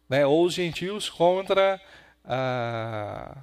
[0.10, 1.80] Né, ou os gentios contra
[2.26, 3.38] a,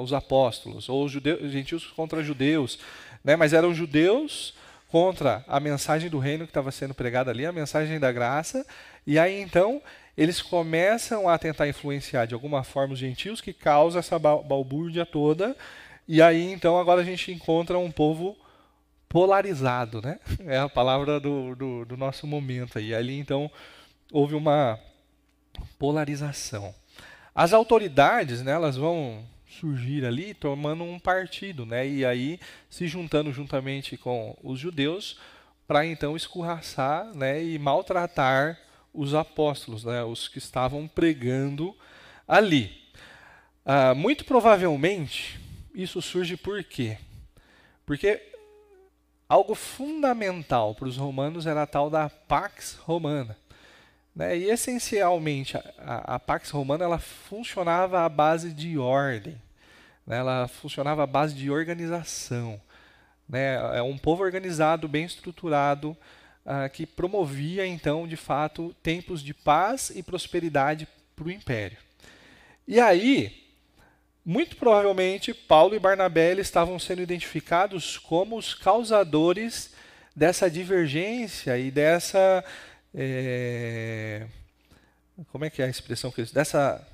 [0.00, 2.78] os apóstolos, ou os judeus, gentios contra judeus,
[3.22, 3.36] né?
[3.36, 4.54] mas eram judeus
[4.88, 8.66] contra a mensagem do reino que estava sendo pregada ali, a mensagem da graça,
[9.06, 9.82] e aí então
[10.16, 15.56] eles começam a tentar influenciar de alguma forma os gentios, que causa essa balbúrdia toda,
[16.08, 18.36] e aí então agora a gente encontra um povo
[19.08, 20.18] polarizado, né?
[20.46, 22.94] É a palavra do, do, do nosso momento aí.
[22.94, 23.50] Ali então
[24.12, 24.78] houve uma
[25.78, 26.74] polarização.
[27.34, 29.24] As autoridades, né, elas vão
[29.60, 31.86] surgir ali tomando um partido, né?
[31.86, 35.18] E aí se juntando juntamente com os judeus
[35.66, 38.58] para então escorraçar, né, e maltratar
[38.92, 41.76] os apóstolos, né, os que estavam pregando
[42.26, 42.74] ali.
[43.66, 45.38] Ah, muito provavelmente
[45.74, 46.96] isso surge por quê?
[47.84, 48.20] Porque
[49.28, 53.36] algo fundamental para os romanos era a tal da Pax Romana.
[54.14, 54.38] Né?
[54.38, 59.40] E essencialmente a, a Pax Romana ela funcionava à base de ordem.
[60.08, 60.16] Né?
[60.16, 62.58] Ela funcionava à base de organização.
[63.28, 63.54] Né?
[63.76, 65.90] É um povo organizado, bem estruturado,
[66.46, 71.76] uh, que promovia, então, de fato, tempos de paz e prosperidade para o império.
[72.66, 73.46] E aí,
[74.24, 79.74] muito provavelmente, Paulo e Barnabé estavam sendo identificados como os causadores
[80.16, 82.44] dessa divergência e dessa.
[82.94, 84.26] É,
[85.30, 86.32] como é que é a expressão que eles.
[86.32, 86.86] dessa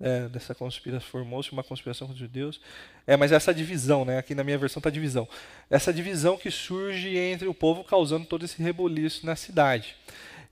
[0.00, 2.60] é, dessa conspiração, formou-se uma conspiração contra os judeus.
[3.06, 4.18] É, mas essa divisão, né?
[4.18, 5.28] Aqui na minha versão está divisão.
[5.68, 9.96] Essa divisão que surge entre o povo causando todo esse reboliço na cidade.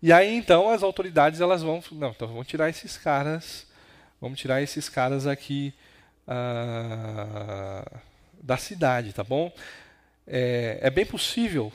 [0.03, 3.67] E aí então as autoridades elas vão, não, então vamos tirar esses caras,
[4.21, 5.75] vamos tirar esses caras aqui
[6.29, 7.99] uh,
[8.41, 9.53] da cidade, tá bom?
[10.27, 11.73] É, é bem possível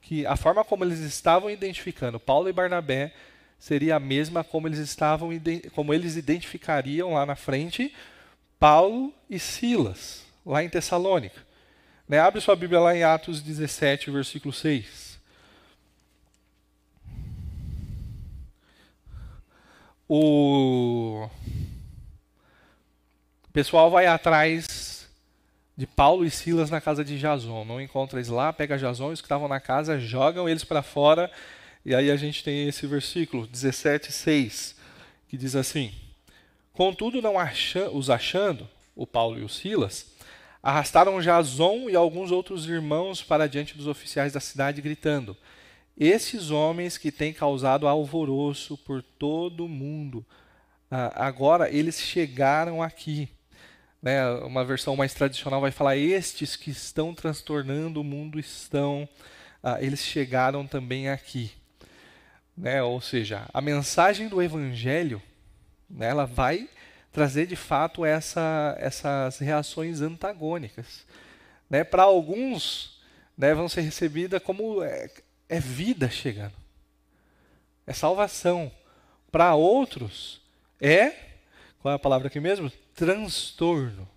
[0.00, 3.12] que a forma como eles estavam identificando Paulo e Barnabé
[3.58, 5.30] seria a mesma como eles estavam
[5.74, 7.94] como eles identificariam lá na frente
[8.58, 11.44] Paulo e Silas, lá em Tessalônica.
[12.08, 12.18] Né?
[12.18, 15.18] Abre sua Bíblia lá em Atos 17, versículo 6.
[20.08, 21.28] O
[23.52, 25.08] pessoal vai atrás
[25.76, 27.64] de Paulo e Silas na casa de Jason.
[27.64, 31.30] Não encontra eles lá, pega Jason, os que estavam na casa, jogam eles para fora
[31.86, 34.74] e aí a gente tem esse versículo 17, 6,
[35.28, 35.94] que diz assim:
[36.72, 40.04] Contudo, não acha, os achando, o Paulo e o Silas,
[40.60, 45.36] Arrastaram Jason e alguns outros irmãos para diante dos oficiais da cidade, gritando:
[45.96, 50.26] Esses homens que têm causado alvoroço por todo o mundo,
[50.90, 53.28] ah, agora eles chegaram aqui.
[54.02, 59.08] Né, uma versão mais tradicional vai falar: Estes que estão transtornando o mundo estão,
[59.62, 61.52] ah, eles chegaram também aqui.
[62.56, 65.22] Né, ou seja, a mensagem do evangelho
[65.90, 66.68] né, ela vai
[67.12, 71.06] trazer de fato essa, essas reações antagônicas.
[71.68, 71.84] Né?
[71.84, 73.00] Para alguns,
[73.36, 75.10] né, vão ser recebidas como é,
[75.48, 76.54] é vida chegando,
[77.86, 78.72] é salvação.
[79.30, 80.40] Para outros,
[80.80, 81.10] é,
[81.80, 82.70] qual é a palavra aqui mesmo?
[82.94, 84.08] Transtorno.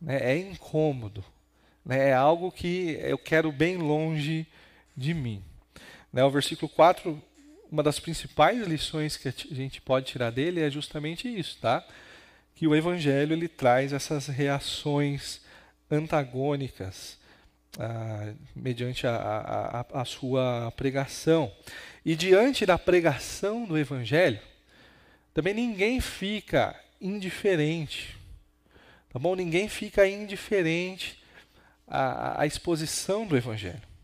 [0.00, 0.18] Né?
[0.32, 1.24] É incômodo.
[1.84, 2.08] Né?
[2.08, 4.46] É algo que eu quero bem longe
[4.96, 5.42] de mim.
[6.16, 6.24] Né?
[6.24, 7.22] O versículo 4
[7.70, 11.86] uma das principais lições que a gente pode tirar dele é justamente isso, tá?
[12.54, 15.40] Que o evangelho ele traz essas reações
[15.90, 17.18] antagônicas
[17.78, 21.52] ah, mediante a, a, a, sua pregação.
[22.02, 24.40] E diante da pregação do evangelho,
[25.34, 28.16] também ninguém fica indiferente,
[29.12, 29.34] tá bom?
[29.34, 31.22] Ninguém fica indiferente
[31.86, 33.95] à, à exposição do evangelho.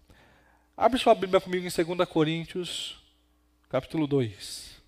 [0.83, 2.97] Abre sua Bíblia comigo em 2 Coríntios
[3.69, 4.83] capítulo 2.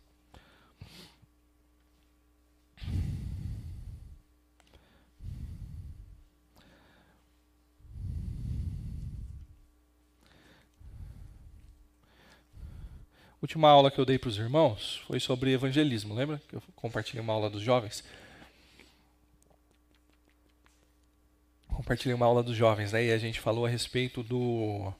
[13.40, 16.42] Última aula que eu dei para os irmãos foi sobre evangelismo, lembra?
[16.48, 18.02] Que eu compartilhei uma aula dos jovens.
[21.68, 23.12] Compartilhei uma aula dos jovens, né?
[23.12, 24.92] A gente falou a respeito do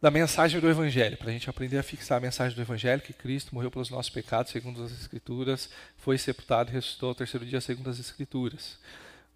[0.00, 3.12] da mensagem do Evangelho, para a gente aprender a fixar a mensagem do Evangelho, que
[3.12, 7.60] Cristo morreu pelos nossos pecados, segundo as Escrituras, foi sepultado e ressuscitou ao terceiro dia,
[7.60, 8.78] segundo as Escrituras.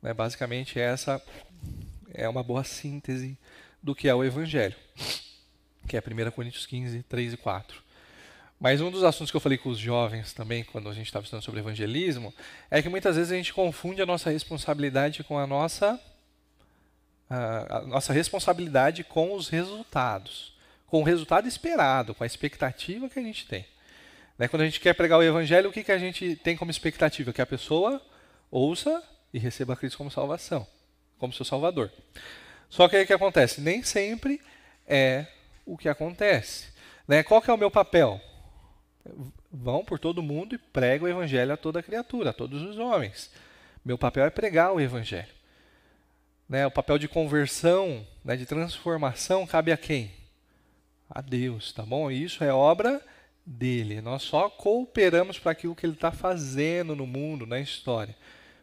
[0.01, 1.21] Né, basicamente, essa
[2.15, 3.37] é uma boa síntese
[3.83, 4.77] do que é o Evangelho,
[5.89, 7.83] que é 1 Coríntios 15, 3 e 4.
[8.61, 11.25] Mas um dos assuntos que eu falei com os jovens também, quando a gente estava
[11.25, 12.33] estudando sobre evangelismo,
[12.71, 16.01] é que muitas vezes a gente confunde a nossa responsabilidade com a nossa
[17.33, 20.55] a, nossa responsabilidade com os resultados,
[20.87, 23.65] com o resultado esperado, com a expectativa que a gente tem.
[24.39, 24.49] Né?
[24.49, 27.33] Quando a gente quer pregar o evangelho, o que, que a gente tem como expectativa?
[27.33, 28.03] Que a pessoa
[28.51, 30.67] ouça e receba Cristo como salvação,
[31.19, 31.91] como seu salvador.
[32.69, 33.61] Só que aí o que acontece?
[33.61, 34.41] Nem sempre
[34.87, 35.27] é
[35.65, 36.69] o que acontece.
[37.09, 37.23] Né?
[37.23, 38.21] Qual que é o meu papel?
[39.51, 43.31] Vão por todo mundo e pregam o evangelho a toda criatura, a todos os homens.
[43.85, 45.42] Meu papel é pregar o evangelho.
[46.49, 50.11] Né, o papel de conversão, né, de transformação, cabe a quem?
[51.09, 52.11] A Deus, tá bom?
[52.11, 53.03] Isso é obra
[53.45, 54.01] dele.
[54.01, 58.17] Nós só cooperamos para aquilo que ele está fazendo no mundo, na história.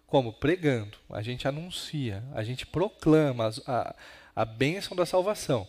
[0.08, 0.34] Como?
[0.34, 0.98] Pregando.
[1.10, 3.96] A gente anuncia, a gente proclama a,
[4.36, 5.68] a bênção da salvação.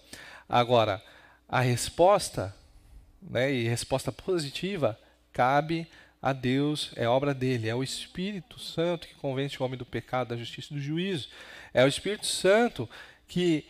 [0.49, 1.03] Agora,
[1.49, 2.55] a resposta,
[3.21, 4.99] né, e resposta positiva,
[5.33, 5.87] cabe a
[6.33, 10.37] Deus, é obra dele, é o Espírito Santo que convence o homem do pecado, da
[10.37, 11.29] justiça e do juízo.
[11.73, 12.89] É o Espírito Santo
[13.27, 13.65] que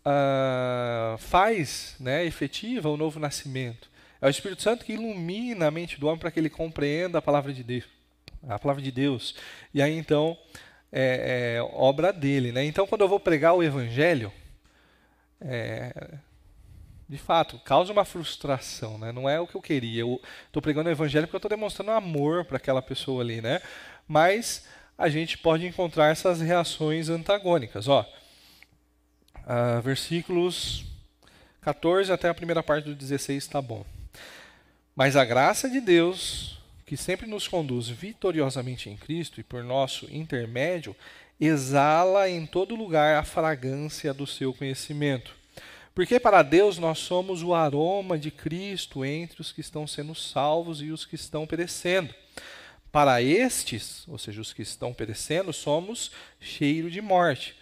[0.00, 3.90] uh, faz, né, efetiva o novo nascimento.
[4.20, 7.22] É o Espírito Santo que ilumina a mente do homem para que ele compreenda a
[7.22, 7.84] palavra de Deus.
[8.46, 9.34] A palavra de Deus.
[9.72, 10.36] E aí então
[10.92, 12.52] é, é obra dele.
[12.52, 12.64] Né?
[12.64, 14.32] Então quando eu vou pregar o Evangelho,
[15.40, 15.92] é,
[17.08, 19.12] de fato, causa uma frustração, né?
[19.12, 20.00] Não é o que eu queria.
[20.00, 23.60] Eu estou pregando o evangelho porque eu estou demonstrando amor para aquela pessoa ali, né?
[24.08, 24.66] Mas
[24.98, 27.86] a gente pode encontrar essas reações antagônicas.
[27.86, 28.04] Ó,
[29.36, 30.84] uh, versículos
[31.60, 33.84] 14 até a primeira parte do 16 está bom.
[34.94, 40.06] Mas a graça de Deus, que sempre nos conduz vitoriosamente em Cristo e por nosso
[40.12, 40.96] intermédio,
[41.40, 45.36] exala em todo lugar a fragrância do seu conhecimento.
[45.96, 50.82] Porque para Deus nós somos o aroma de Cristo entre os que estão sendo salvos
[50.82, 52.14] e os que estão perecendo.
[52.92, 57.56] Para estes, ou seja, os que estão perecendo, somos cheiro de morte.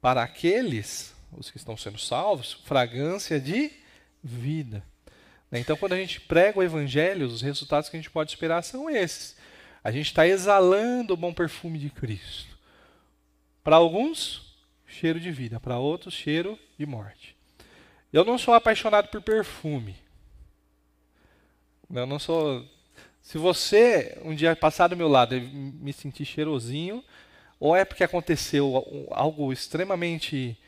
[0.00, 3.70] Para aqueles, os que estão sendo salvos, fragrância de
[4.20, 4.82] vida.
[5.52, 8.90] Então, quando a gente prega o evangelho, os resultados que a gente pode esperar são
[8.90, 9.36] esses.
[9.84, 12.58] A gente está exalando o bom perfume de Cristo.
[13.62, 14.56] Para alguns,
[14.88, 15.60] cheiro de vida.
[15.60, 17.38] Para outros, cheiro de morte.
[18.12, 19.96] Eu não sou apaixonado por perfume.
[21.92, 22.64] Eu não sou
[23.22, 27.04] se você um dia passar do meu lado e me sentir cheirosinho,
[27.58, 30.58] ou é porque aconteceu algo extremamente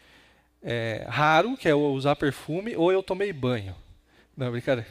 [0.62, 3.74] é, raro, que é usar perfume, ou eu tomei banho.
[4.36, 4.88] Não, brincadeira.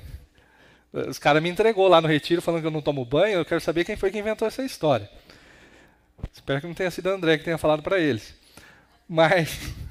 [0.92, 3.62] Os caras me entregou lá no retiro falando que eu não tomo banho, eu quero
[3.62, 5.10] saber quem foi que inventou essa história.
[6.34, 8.36] Espero que não tenha sido o André que tenha falado para eles.
[9.08, 9.58] Mas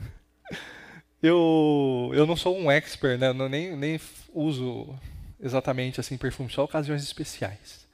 [1.22, 3.28] eu, eu não sou um expert, né?
[3.28, 4.00] Eu nem, nem
[4.32, 4.98] uso
[5.40, 7.86] exatamente assim perfume, só ocasiões especiais.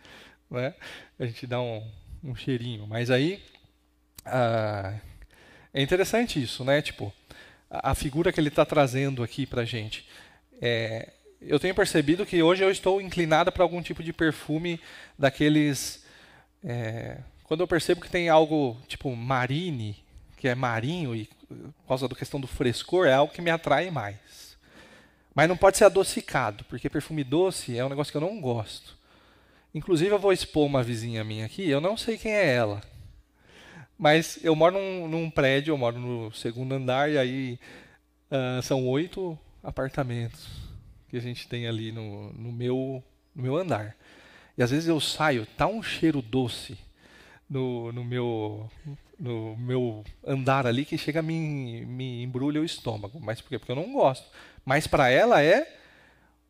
[0.51, 0.75] Né?
[1.19, 1.83] A gente dá um,
[2.23, 2.87] um cheirinho.
[2.87, 3.43] Mas aí
[4.25, 4.95] ah,
[5.73, 6.83] é interessante isso, né?
[6.83, 7.13] Tipo,
[7.71, 10.07] a, figura que ele está trazendo aqui para gente.
[10.61, 14.81] É, eu tenho percebido que hoje eu estou inclinada para algum tipo de perfume
[15.19, 16.05] daqueles.
[16.65, 19.97] É, quando eu percebo que tem algo tipo marine,
[20.37, 23.91] que é marinho e por causa da questão do frescor, é algo que me atrai
[23.91, 24.57] mais.
[25.35, 28.97] Mas não pode ser adocicado, porque perfume doce é um negócio que eu não gosto.
[29.75, 32.81] Inclusive, eu vou expor uma vizinha minha aqui, eu não sei quem é ela.
[33.99, 37.59] Mas eu moro num, num prédio, eu moro no segundo andar, e aí
[38.31, 40.49] uh, são oito apartamentos
[41.09, 43.03] que a gente tem ali no, no, meu,
[43.35, 43.97] no meu andar.
[44.57, 46.79] E às vezes eu saio, tá um cheiro doce
[47.49, 48.71] no, no, meu,
[49.19, 53.19] no meu andar ali que chega a me, me embrulha o estômago.
[53.21, 53.59] Mas por quê?
[53.59, 54.27] Porque eu não gosto.
[54.65, 55.67] Mas para ela é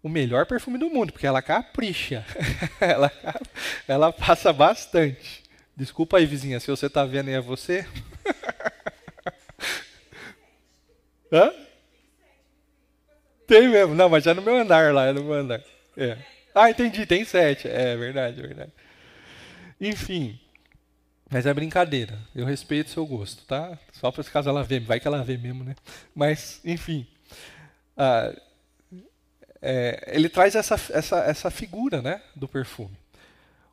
[0.02, 2.24] o melhor perfume do mundo, porque ela capricha.
[2.80, 3.12] ela,
[3.86, 5.44] ela passa bastante.
[5.76, 7.86] Desculpa aí, vizinha, se você está vendo aí é você.
[11.32, 11.52] Hã?
[13.46, 13.94] Tem mesmo.
[13.94, 15.62] Não, mas é no meu andar lá, é no meu andar.
[15.96, 16.16] É.
[16.54, 17.68] Ah, entendi, tem sete.
[17.68, 18.72] É verdade, é verdade.
[19.80, 20.38] Enfim.
[21.31, 22.18] Mas é brincadeira.
[22.35, 23.79] Eu respeito seu gosto, tá?
[23.93, 25.74] Só para caso ela vê, vai que ela vê mesmo, né?
[26.14, 27.07] Mas, enfim.
[27.97, 28.33] Ah,
[29.61, 32.97] é, ele traz essa, essa, essa figura né, do perfume.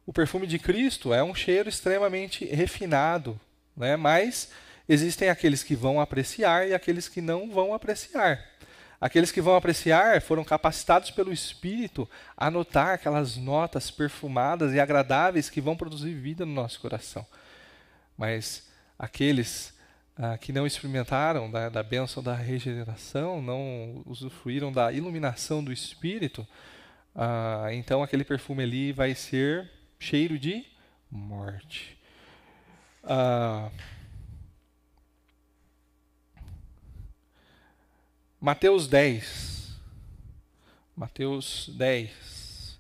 [0.06, 3.40] O perfume de Cristo é um cheiro extremamente refinado,
[3.76, 3.96] né?
[3.96, 4.50] mas
[4.88, 8.44] existem aqueles que vão apreciar e aqueles que não vão apreciar.
[9.00, 15.50] Aqueles que vão apreciar foram capacitados pelo Espírito a notar aquelas notas perfumadas e agradáveis
[15.50, 17.26] que vão produzir vida no nosso coração.
[18.18, 19.74] Mas aqueles
[20.16, 26.48] ah, que não experimentaram da, da bênção da regeneração, não usufruíram da iluminação do Espírito,
[27.16, 30.66] ah, então aquele perfume ali vai ser cheiro de
[31.10, 31.98] morte.
[33.04, 33.70] Ah,
[38.40, 39.54] Mateus 10.
[40.96, 42.80] Mateus 10,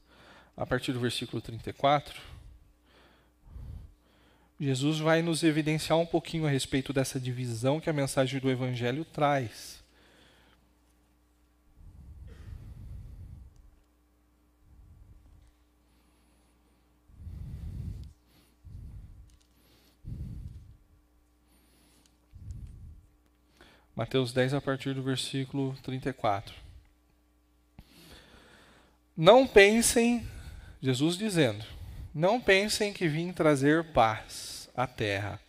[0.55, 2.32] a partir do versículo 34.
[4.63, 9.03] Jesus vai nos evidenciar um pouquinho a respeito dessa divisão que a mensagem do Evangelho
[9.03, 9.83] traz.
[23.93, 26.55] Mateus 10, a partir do versículo 34.
[29.15, 30.25] Não pensem,
[30.81, 31.65] Jesus dizendo,
[32.15, 35.39] não pensem que vim trazer paz a terra.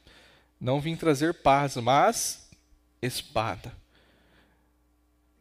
[0.61, 2.49] Não vim trazer paz, mas
[3.03, 3.72] espada.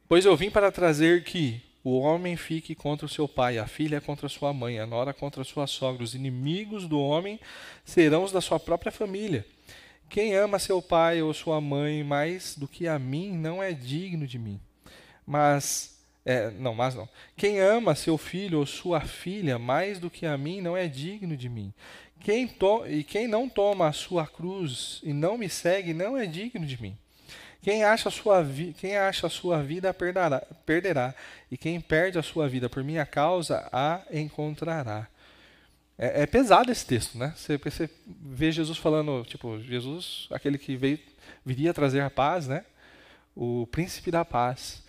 [0.08, 4.00] Pois eu vim para trazer que o homem fique contra o seu pai, a filha
[4.00, 6.04] contra a sua mãe, a nora contra a sua sogra.
[6.04, 7.40] Os inimigos do homem
[7.84, 9.46] serão os da sua própria família.
[10.10, 14.28] Quem ama seu pai ou sua mãe mais do que a mim não é digno
[14.28, 14.62] de mim.
[15.26, 15.94] Mas
[16.26, 17.10] é, não, mas não.
[17.36, 21.36] Quem ama seu filho ou sua filha mais do que a mim não é digno
[21.36, 21.74] de mim.
[22.24, 26.26] Quem to e quem não toma a sua cruz e não me segue não é
[26.26, 26.98] digno de mim.
[27.62, 28.46] Quem acha a sua,
[28.78, 31.14] quem acha sua vida perderá, perderá,
[31.52, 35.08] e quem perde a sua vida por minha causa a encontrará.
[35.98, 37.34] É, é pesado esse texto, né?
[37.36, 41.00] Você, você vê Jesus falando, tipo, Jesus, aquele que veio,
[41.46, 42.64] viria trazer a paz, né?
[43.36, 44.82] O príncipe da paz.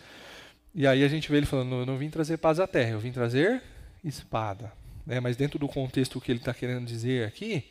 [0.72, 3.00] E aí a gente vê ele falando: Eu não vim trazer paz à terra, eu
[3.00, 3.62] vim trazer
[4.04, 4.72] espada
[5.06, 7.64] né, mas dentro do contexto que ele está querendo dizer aqui,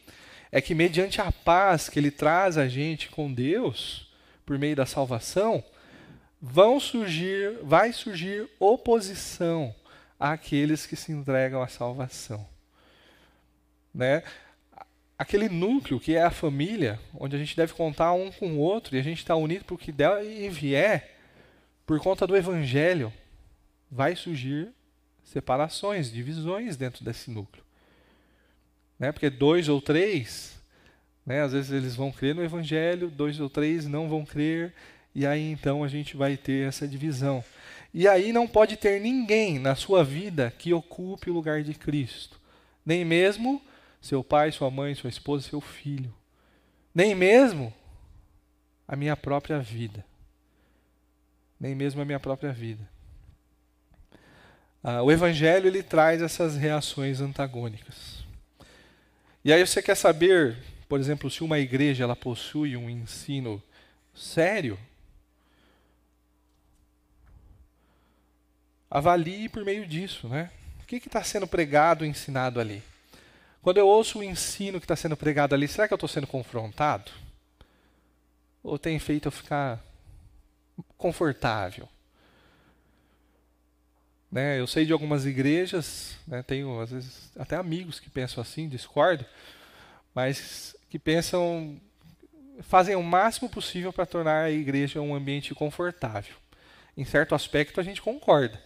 [0.51, 4.11] é que mediante a paz que ele traz a gente com Deus,
[4.45, 5.63] por meio da salvação,
[6.39, 9.73] vão surgir, vai surgir oposição
[10.19, 12.45] àqueles que se entregam à salvação.
[13.93, 14.21] Né?
[15.17, 18.95] Aquele núcleo que é a família, onde a gente deve contar um com o outro
[18.95, 21.17] e a gente está unido para o que der e vier,
[21.85, 23.11] por conta do evangelho,
[23.89, 24.69] vai surgir
[25.23, 27.63] separações, divisões dentro desse núcleo.
[28.99, 29.11] Né?
[29.11, 30.57] Porque dois ou três,
[31.25, 31.41] né?
[31.41, 34.73] às vezes eles vão crer no Evangelho, dois ou três não vão crer,
[35.15, 37.43] e aí então a gente vai ter essa divisão.
[37.93, 42.39] E aí não pode ter ninguém na sua vida que ocupe o lugar de Cristo.
[42.85, 43.61] Nem mesmo
[44.01, 46.13] seu pai, sua mãe, sua esposa, seu filho.
[46.93, 47.73] Nem mesmo
[48.87, 50.03] a minha própria vida.
[51.59, 52.92] Nem mesmo a minha própria vida.
[54.83, 58.23] Ah, o Evangelho ele traz essas reações antagônicas.
[59.45, 60.57] E aí você quer saber
[60.93, 63.59] por exemplo, se uma igreja ela possui um ensino
[64.13, 64.77] sério,
[68.91, 70.51] avalie por meio disso, né?
[70.83, 72.83] O que está sendo pregado, ensinado ali?
[73.63, 76.27] Quando eu ouço o ensino que está sendo pregado ali, será que eu estou sendo
[76.27, 77.11] confrontado?
[78.61, 79.83] Ou tem feito eu ficar
[80.95, 81.89] confortável?
[84.33, 88.67] Né, eu sei de algumas igrejas, né, tenho às vezes até amigos que pensam assim,
[88.67, 89.23] discordo,
[90.11, 91.79] mas que pensam,
[92.61, 96.33] fazem o máximo possível para tornar a igreja um ambiente confortável.
[96.97, 98.59] Em certo aspecto a gente concorda,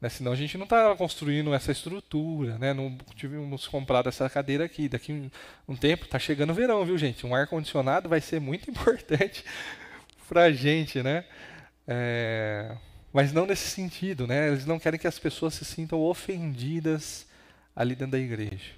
[0.00, 4.64] né, senão a gente não está construindo essa estrutura, né, não tivemos comprado essa cadeira
[4.64, 4.88] aqui.
[4.88, 5.30] Daqui um,
[5.68, 7.24] um tempo está chegando o verão, viu gente?
[7.24, 9.44] Um ar condicionado vai ser muito importante
[10.28, 11.24] para a gente, né?
[11.86, 12.76] É,
[13.12, 14.48] mas não nesse sentido, né?
[14.48, 17.26] Eles não querem que as pessoas se sintam ofendidas
[17.74, 18.72] ali dentro da igreja.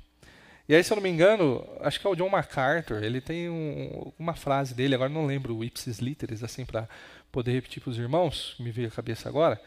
[0.69, 3.51] E aí, se eu não me engano, acho que é o John MacArthur, ele tem
[3.51, 6.89] um, uma frase dele, agora não lembro o ipsis literis, assim, para
[7.31, 9.61] poder repetir para os irmãos, me veio a cabeça agora,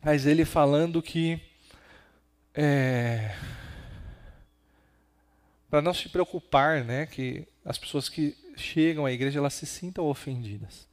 [0.00, 1.40] mas ele falando que
[2.54, 3.34] é,
[5.68, 10.04] para não se preocupar, né, que as pessoas que chegam à igreja elas se sintam
[10.04, 10.86] ofendidas.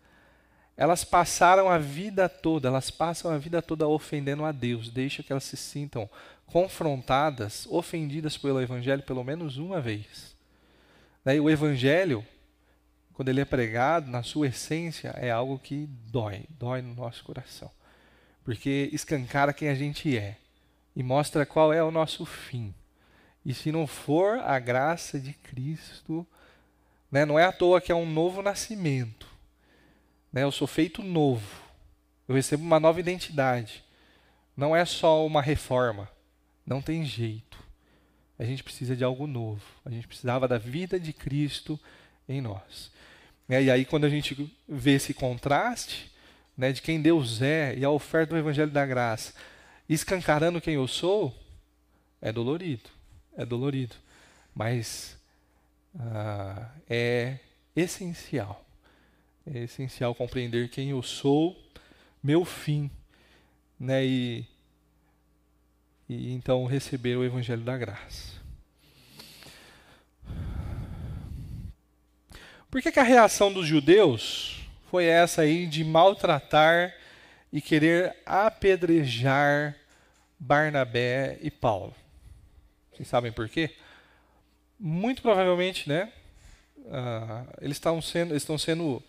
[0.80, 4.90] Elas passaram a vida toda, elas passam a vida toda ofendendo a Deus.
[4.90, 6.10] Deixa que elas se sintam
[6.46, 10.38] confrontadas, ofendidas pelo Evangelho pelo menos uma vez.
[11.26, 12.26] E o Evangelho,
[13.12, 17.70] quando ele é pregado, na sua essência, é algo que dói, dói no nosso coração.
[18.46, 20.38] Porque escancara quem a gente é
[20.96, 22.74] e mostra qual é o nosso fim.
[23.46, 26.26] E se não for a graça de Cristo,
[27.12, 29.29] né, não é à toa que é um novo nascimento
[30.32, 30.44] né?
[30.44, 31.62] Eu sou feito novo.
[32.28, 33.84] Eu recebo uma nova identidade.
[34.56, 36.10] Não é só uma reforma.
[36.66, 37.58] Não tem jeito.
[38.38, 39.64] A gente precisa de algo novo.
[39.84, 41.80] A gente precisava da vida de Cristo
[42.28, 42.92] em nós.
[43.48, 46.12] E aí, quando a gente vê esse contraste
[46.56, 49.34] né, de quem Deus é e a oferta do Evangelho da Graça,
[49.88, 51.36] escancarando quem eu sou,
[52.22, 52.90] é dolorido.
[53.36, 53.96] É dolorido.
[54.54, 55.18] Mas
[56.00, 57.40] ah, é
[57.76, 58.69] essencial
[59.54, 61.58] é essencial compreender quem eu sou,
[62.22, 62.90] meu fim,
[63.80, 64.06] né?
[64.06, 64.46] E,
[66.08, 68.40] e então receber o Evangelho da Graça.
[72.70, 74.60] Por que, que a reação dos judeus
[74.92, 76.96] foi essa aí de maltratar
[77.52, 79.76] e querer apedrejar
[80.38, 81.96] Barnabé e Paulo?
[82.94, 83.76] Vocês sabem por quê?
[84.80, 86.14] Muito provavelmente, né?
[86.78, 89.04] Uh, eles sendo, estão sendo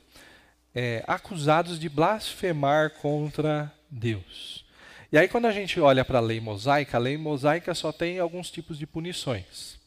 [0.74, 4.64] é, acusados de blasfemar contra Deus.
[5.12, 8.18] E aí, quando a gente olha para a lei mosaica, a lei mosaica só tem
[8.18, 9.78] alguns tipos de punições: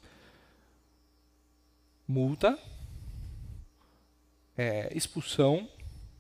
[2.07, 2.57] multa,
[4.57, 5.67] é, expulsão,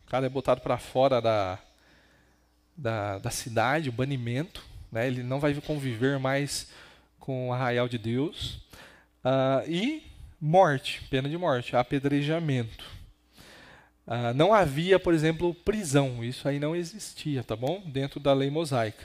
[0.05, 1.59] o cara é botado para fora da,
[2.77, 5.07] da, da cidade, o banimento, né?
[5.07, 6.69] ele não vai conviver mais
[7.19, 8.59] com o arraial de Deus,
[9.23, 10.03] uh, e
[10.39, 12.85] morte, pena de morte, apedrejamento.
[14.05, 16.23] Ah, não havia, por exemplo, prisão.
[16.23, 17.81] Isso aí não existia, tá bom?
[17.85, 19.03] Dentro da lei mosaica.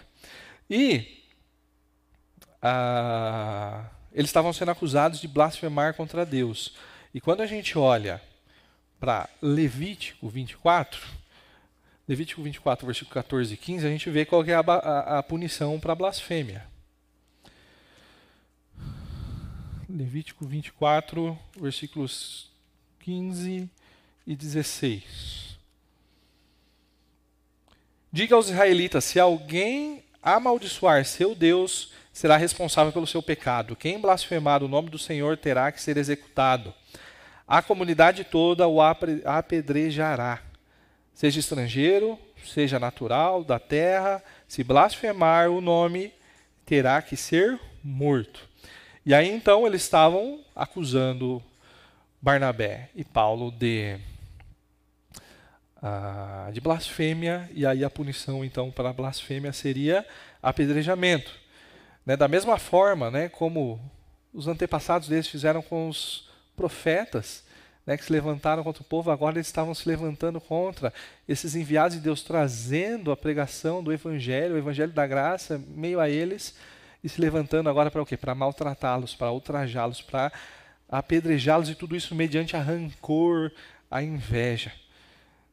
[0.69, 1.23] E
[2.61, 6.75] ah, eles estavam sendo acusados de blasfemar contra Deus.
[7.15, 8.21] E quando a gente olha
[8.99, 11.07] para Levítico 24,
[12.07, 15.79] Levítico 24, versículo 14 e 15, a gente vê qual é a, a, a punição
[15.79, 16.67] para blasfêmia.
[19.89, 22.51] Levítico 24, versículos
[23.01, 23.71] 15
[24.29, 25.59] e 16.
[28.13, 33.75] Diga aos israelitas: se alguém amaldiçoar seu Deus, será responsável pelo seu pecado.
[33.75, 36.75] Quem blasfemar o nome do Senhor terá que ser executado.
[37.47, 40.43] A comunidade toda o apedrejará.
[41.15, 46.13] Seja estrangeiro, seja natural, da terra, se blasfemar o nome,
[46.67, 48.47] terá que ser morto.
[49.07, 51.43] E aí então eles estavam acusando
[52.21, 53.99] Barnabé e Paulo de
[55.83, 60.05] ah, de blasfêmia, e aí a punição então para blasfêmia seria
[60.43, 61.33] apedrejamento.
[62.05, 62.17] Né?
[62.17, 63.81] Da mesma forma né, como
[64.33, 67.45] os antepassados deles fizeram com os profetas,
[67.87, 70.93] né, que se levantaram contra o povo, agora eles estavam se levantando contra
[71.27, 76.11] esses enviados de Deus, trazendo a pregação do Evangelho, o Evangelho da graça, meio a
[76.11, 76.55] eles,
[77.03, 78.17] e se levantando agora para o quê?
[78.17, 80.31] Para maltratá-los, para ultrajá-los, para
[80.89, 83.53] apedrejá-los, e tudo isso mediante a rancor,
[83.91, 84.73] a inveja.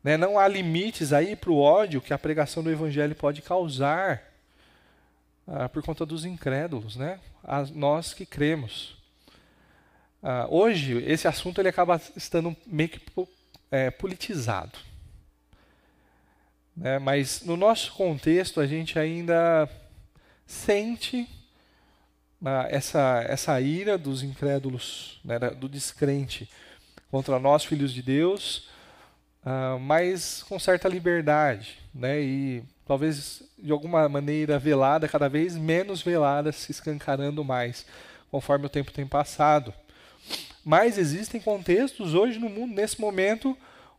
[0.06, 0.18] Né?
[0.18, 4.22] Não há limites aí para o ódio que a pregação do Evangelho pode causar
[5.47, 7.20] ah, por conta dos incrédulos, né?
[7.43, 8.95] A nós que cremos.
[10.22, 13.01] Uh, hoje, esse assunto ele acaba estando meio que
[13.72, 14.78] é, politizado.
[16.78, 16.99] Né?
[16.99, 19.68] Mas no nosso contexto, a gente ainda
[20.45, 21.28] sente
[22.43, 25.39] uh, essa, essa ira dos incrédulos, né?
[25.39, 26.47] do descrente
[27.10, 28.70] contra nós, filhos de Deus,
[29.46, 31.78] uh, mas com certa liberdade.
[31.93, 32.22] Né?
[32.22, 37.86] E talvez de alguma maneira velada, cada vez menos velada, se escancarando mais,
[38.32, 39.74] conforme o tempo tem passado.
[40.64, 43.56] Mas existem contextos hoje no mundo, nesse momento,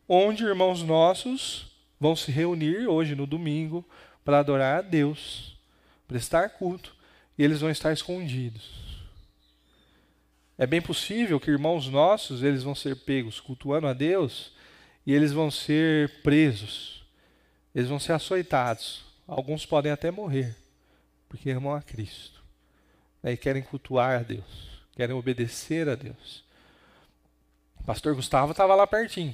[0.07, 3.85] onde irmãos nossos vão se reunir hoje no domingo
[4.23, 5.57] para adorar a Deus,
[6.07, 6.95] prestar culto,
[7.37, 8.87] e eles vão estar escondidos.
[10.57, 14.51] É bem possível que irmãos nossos, eles vão ser pegos cultuando a Deus
[15.07, 17.01] e eles vão ser presos.
[17.73, 19.05] Eles vão ser açoitados.
[19.25, 20.53] Alguns podem até morrer,
[21.29, 22.43] porque amam a Cristo.
[23.23, 26.43] Né, e querem cultuar a Deus, querem obedecer a Deus.
[27.79, 29.33] O pastor Gustavo estava lá pertinho.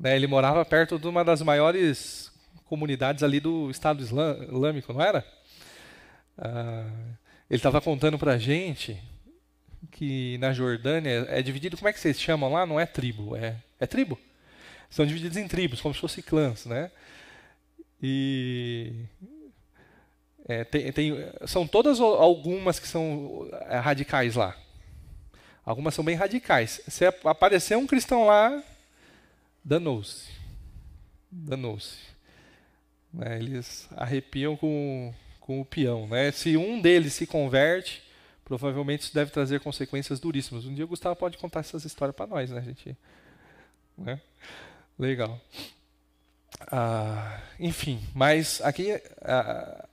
[0.00, 2.32] Né, ele morava perto de uma das maiores
[2.64, 5.22] comunidades ali do Estado Islâmico, não era?
[6.38, 6.88] Ah,
[7.50, 8.98] ele estava contando para a gente
[9.90, 12.64] que na Jordânia é dividido, como é que vocês chamam lá?
[12.64, 14.18] Não é tribo, é, é tribo?
[14.90, 16.90] São divididos em tribos, como se fossem clãs, né?
[18.02, 18.92] E
[20.48, 21.14] é, tem, tem,
[21.46, 24.56] são todas algumas que são é, radicais lá.
[25.64, 26.80] Algumas são bem radicais.
[26.86, 28.62] Se aparecer um cristão lá,
[29.64, 30.30] danou-se.
[31.28, 31.98] Danou-se.
[33.12, 36.06] Né, eles arrepiam com, com o peão.
[36.06, 36.30] Né?
[36.30, 38.00] Se um deles se converte,
[38.44, 40.64] provavelmente isso deve trazer consequências duríssimas.
[40.64, 42.96] Um dia o Gustavo pode contar essas histórias para nós, né, gente?
[43.98, 44.20] Né?
[44.98, 45.38] Legal.
[46.72, 48.92] Ah, enfim, mas aqui
[49.22, 49.86] ah,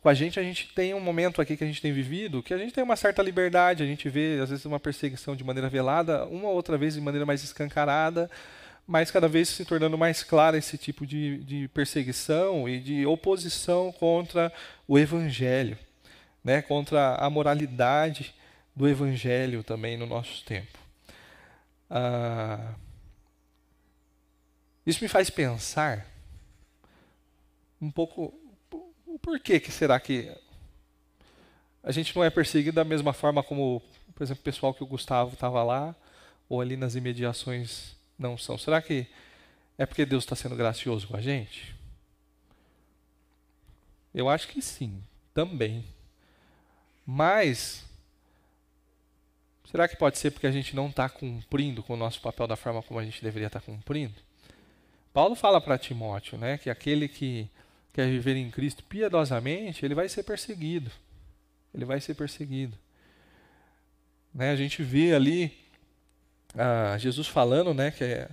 [0.00, 2.52] com a gente a gente tem um momento aqui que a gente tem vivido que
[2.52, 5.68] a gente tem uma certa liberdade, a gente vê às vezes uma perseguição de maneira
[5.68, 8.28] velada, uma ou outra vez de maneira mais escancarada,
[8.86, 13.92] mas cada vez se tornando mais clara esse tipo de, de perseguição e de oposição
[13.92, 14.52] contra
[14.88, 15.78] o evangelho,
[16.42, 18.34] né, contra a moralidade
[18.74, 20.78] do evangelho também no nosso tempo.
[21.88, 22.74] Ah,
[24.88, 26.06] isso me faz pensar
[27.78, 28.32] um pouco
[29.06, 30.34] o porquê que será que
[31.82, 33.82] a gente não é perseguido da mesma forma como,
[34.14, 35.94] por exemplo, o pessoal que o Gustavo estava lá
[36.48, 38.56] ou ali nas imediações não são.
[38.56, 39.06] Será que
[39.76, 41.76] é porque Deus está sendo gracioso com a gente?
[44.14, 45.02] Eu acho que sim,
[45.34, 45.84] também.
[47.04, 47.84] Mas
[49.70, 52.56] será que pode ser porque a gente não está cumprindo com o nosso papel da
[52.56, 54.27] forma como a gente deveria estar tá cumprindo?
[55.18, 57.50] Paulo fala para Timóteo, né, que aquele que
[57.92, 60.92] quer viver em Cristo piedosamente, ele vai ser perseguido.
[61.74, 62.78] Ele vai ser perseguido.
[64.32, 65.58] Né, a gente vê ali
[66.54, 68.28] ah, Jesus falando, né, que é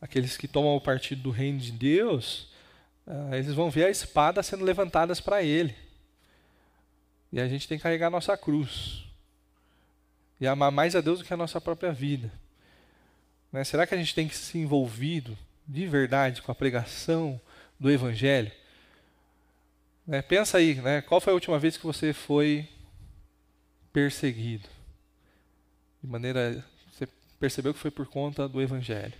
[0.00, 2.48] aqueles que tomam o partido do reino de Deus,
[3.06, 5.72] ah, eles vão ver a espada sendo levantadas para ele.
[7.30, 9.04] E a gente tem que carregar a nossa cruz.
[10.40, 12.32] E amar mais a Deus do que a nossa própria vida.
[13.52, 13.62] Né?
[13.62, 17.40] Será que a gente tem que se envolvido de verdade com a pregação
[17.78, 18.52] do Evangelho.
[20.06, 20.20] Né?
[20.22, 21.00] Pensa aí, né?
[21.02, 22.68] qual foi a última vez que você foi
[23.92, 24.68] perseguido?
[26.02, 26.64] De maneira.
[26.92, 27.08] Você
[27.40, 29.14] percebeu que foi por conta do Evangelho.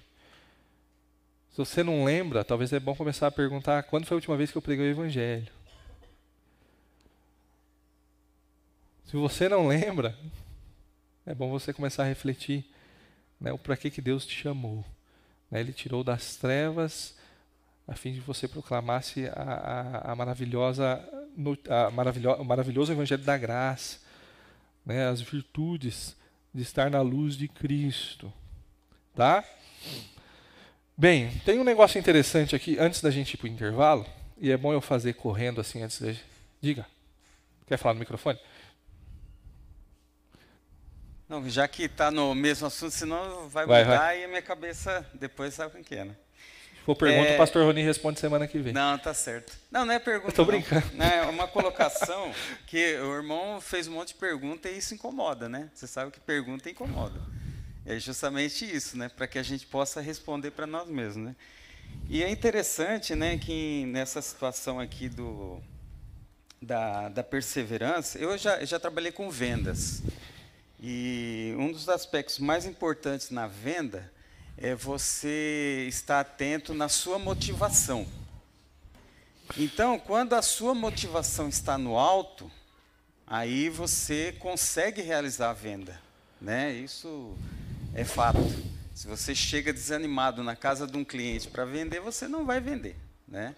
[1.51, 4.51] Se você não lembra, talvez é bom começar a perguntar quando foi a última vez
[4.51, 5.49] que eu preguei o Evangelho.
[9.07, 10.19] Se você não lembra,
[11.25, 12.65] é bom você começar a refletir
[13.41, 14.85] né, o para que, que Deus te chamou.
[15.55, 15.61] Né?
[15.61, 17.15] Ele tirou das trevas
[17.87, 21.07] a fim de você proclamasse a, a, a maravilhosa,
[21.69, 23.99] a maravilho, o maravilhoso evangelho da graça,
[24.85, 25.07] né?
[25.07, 26.17] as virtudes
[26.53, 28.33] de estar na luz de Cristo.
[29.15, 29.45] Tá?
[30.97, 34.07] Bem, tem um negócio interessante aqui antes da gente ir para o intervalo,
[34.39, 36.13] e é bom eu fazer correndo assim antes da.
[36.61, 36.87] Diga.
[37.67, 38.39] Quer falar no microfone?
[41.35, 44.21] Não, já que está no mesmo assunto, senão vai, vai mudar vai.
[44.21, 46.15] e a minha cabeça depois sabe o que é, né?
[46.77, 47.35] Se for pergunta, é...
[47.35, 48.73] o pastor Rony responde semana que vem.
[48.73, 49.53] Não, tá certo.
[49.71, 50.29] Não, não é pergunta.
[50.29, 50.87] Estou brincando.
[50.95, 51.05] Não.
[51.05, 52.33] É uma colocação
[52.67, 55.71] que o irmão fez um monte de pergunta e isso incomoda, né?
[55.75, 57.19] Você sabe que pergunta incomoda.
[57.85, 59.09] É justamente isso, né?
[59.09, 61.37] Para que a gente possa responder para nós mesmos, né?
[62.09, 65.61] E é interessante, né, que nessa situação aqui do
[66.61, 70.03] da, da perseverança, eu já, já trabalhei com vendas.
[70.87, 74.13] E um dos aspectos mais importantes na venda
[74.55, 78.07] é você estar atento na sua motivação.
[79.57, 82.53] Então, quando a sua motivação está no alto,
[83.27, 85.99] aí você consegue realizar a venda.
[86.39, 86.71] né?
[86.75, 87.35] Isso
[87.95, 88.41] é fato.
[88.95, 92.95] Se você chega desanimado na casa de um cliente para vender, você não vai vender,
[93.27, 93.57] né?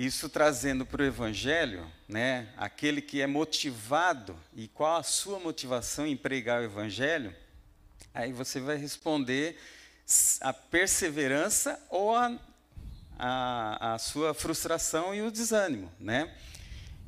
[0.00, 6.06] Isso trazendo para o Evangelho, né, aquele que é motivado, e qual a sua motivação
[6.06, 7.36] em pregar o Evangelho,
[8.14, 9.58] aí você vai responder
[10.40, 12.34] a perseverança ou a,
[13.18, 15.92] a, a sua frustração e o desânimo.
[16.00, 16.34] Né?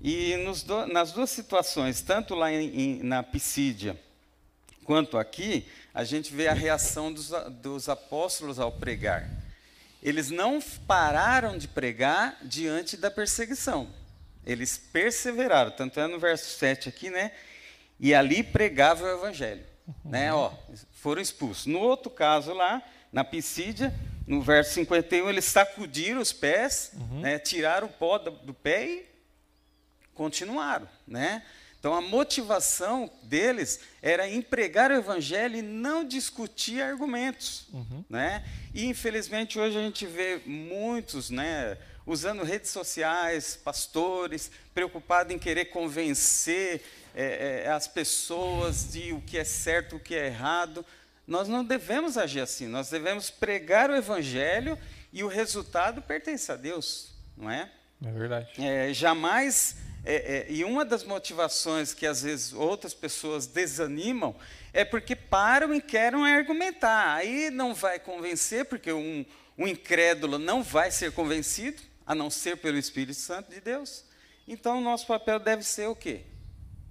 [0.02, 0.34] E
[0.66, 3.98] do, nas duas situações, tanto lá em, em, na Pisídia
[4.84, 7.30] quanto aqui, a gente vê a reação dos,
[7.62, 9.41] dos apóstolos ao pregar
[10.02, 13.88] eles não pararam de pregar diante da perseguição.
[14.44, 17.30] Eles perseveraram, tanto é no verso 7 aqui, né?
[18.00, 20.10] E ali pregava o evangelho, uhum.
[20.10, 20.34] né?
[20.34, 20.52] Ó,
[20.94, 21.66] foram expulsos.
[21.66, 22.82] No outro caso lá,
[23.12, 23.94] na Pisídia,
[24.26, 27.20] no verso 51, eles sacudiram os pés, uhum.
[27.20, 27.38] né?
[27.38, 29.06] tiraram o pó do, do pé e
[30.14, 31.44] continuaram, né?
[31.82, 38.04] Então a motivação deles era empregar o evangelho e não discutir argumentos, uhum.
[38.08, 38.44] né?
[38.72, 41.76] E infelizmente hoje a gente vê muitos, né,
[42.06, 46.84] usando redes sociais, pastores preocupados em querer convencer
[47.16, 50.86] é, é, as pessoas de o que é certo, o que é errado.
[51.26, 52.68] Nós não devemos agir assim.
[52.68, 54.78] Nós devemos pregar o evangelho
[55.12, 57.68] e o resultado pertence a Deus, não é?
[58.04, 58.52] É verdade.
[58.58, 64.34] É, jamais é, é, e uma das motivações que às vezes outras pessoas desanimam
[64.72, 67.14] é porque param e querem argumentar.
[67.14, 69.24] Aí não vai convencer, porque um,
[69.56, 74.04] um incrédulo não vai ser convencido, a não ser pelo Espírito Santo de Deus.
[74.46, 76.22] Então, nosso papel deve ser o quê?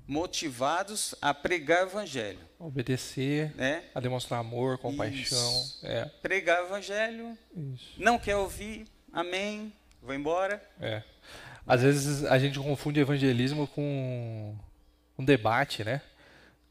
[0.08, 2.40] Motivados a pregar o Evangelho.
[2.58, 3.84] Obedecer, né?
[3.94, 5.66] a demonstrar amor, compaixão.
[5.84, 6.06] É.
[6.22, 7.38] Pregar o Evangelho.
[7.56, 7.94] Isso.
[7.98, 10.64] Não quer ouvir, amém, vou embora.
[10.80, 11.04] É.
[11.66, 14.56] Às vezes a gente confunde evangelismo com
[15.18, 16.02] um debate, né?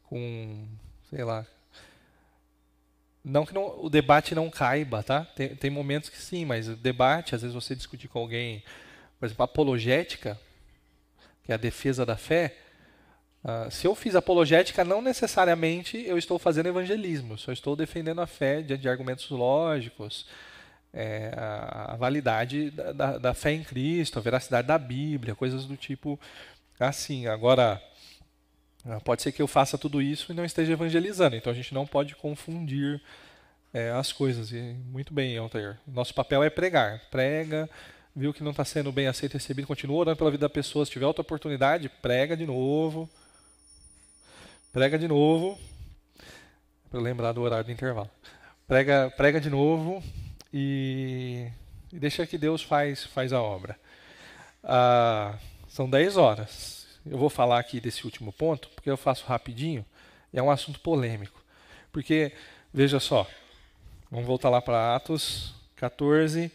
[0.04, 0.66] Com,
[1.08, 1.46] sei lá.
[3.24, 5.24] Não que não, o debate não caiba, tá?
[5.24, 8.64] Tem, tem momentos que sim, mas o debate, às vezes você discutir com alguém,
[9.18, 10.38] por exemplo, apologética,
[11.44, 12.56] que é a defesa da fé.
[13.44, 18.26] Uh, se eu fiz apologética, não necessariamente eu estou fazendo evangelismo, só estou defendendo a
[18.26, 20.26] fé diante de argumentos lógicos,
[20.92, 25.76] é, a, validade da, da, da, fé em Cristo, a veracidade da Bíblia, coisas do
[25.76, 26.18] tipo
[26.78, 27.26] assim.
[27.26, 27.80] Agora,
[28.84, 31.72] ah, pode ser que eu faça tudo isso e não esteja evangelizando, então a gente
[31.72, 33.00] não pode confundir
[33.72, 34.50] é, as coisas.
[34.52, 34.60] E,
[34.90, 35.78] muito bem, Altair.
[35.86, 37.00] Nosso papel é pregar.
[37.10, 37.70] Prega,
[38.14, 40.84] viu que não está sendo bem aceito, recebido, continua orando pela vida da pessoa.
[40.84, 43.08] Se tiver outra oportunidade, prega de novo.
[44.72, 45.58] Prega de novo.
[46.90, 48.10] Para lembrar do horário do intervalo.
[48.66, 50.02] Prega, prega de novo
[50.52, 51.46] e,
[51.92, 53.78] e deixa que Deus faz, faz a obra.
[54.62, 55.38] Ah,
[55.68, 56.86] são 10 horas.
[57.06, 59.84] Eu vou falar aqui desse último ponto, porque eu faço rapidinho,
[60.32, 61.42] é um assunto polêmico.
[61.90, 62.32] Porque,
[62.72, 63.26] veja só,
[64.10, 66.52] vamos voltar lá para Atos 14,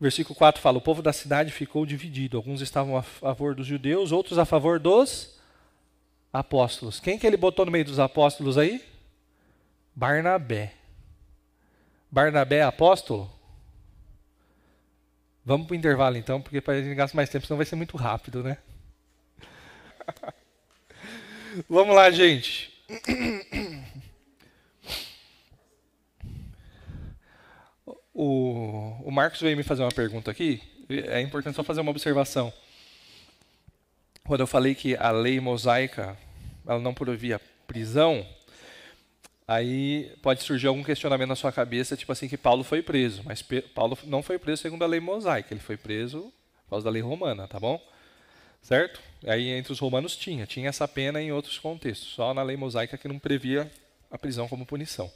[0.00, 2.36] versículo 4 fala: O povo da cidade ficou dividido.
[2.36, 5.38] Alguns estavam a favor dos judeus, outros a favor dos
[6.32, 7.00] apóstolos.
[7.00, 8.84] Quem que ele botou no meio dos apóstolos aí?
[9.94, 10.77] Barnabé.
[12.10, 13.30] Barnabé apóstolo?
[15.44, 17.76] Vamos para o intervalo então, porque para a gente gastar mais tempo, senão vai ser
[17.76, 18.58] muito rápido, né?
[21.68, 22.70] Vamos lá, gente.
[28.12, 30.62] O, o Marcos veio me fazer uma pergunta aqui.
[30.88, 32.52] É importante só fazer uma observação.
[34.24, 36.16] Quando eu falei que a lei mosaica
[36.66, 38.26] ela não provia prisão,
[39.48, 43.22] aí pode surgir algum questionamento na sua cabeça, tipo assim, que Paulo foi preso.
[43.24, 43.42] Mas
[43.74, 46.30] Paulo não foi preso segundo a lei mosaica, ele foi preso
[46.64, 47.82] por causa da lei romana, tá bom?
[48.60, 49.00] Certo?
[49.26, 52.98] Aí entre os romanos tinha, tinha essa pena em outros contextos, só na lei mosaica
[52.98, 53.70] que não previa
[54.10, 55.10] a prisão como punição.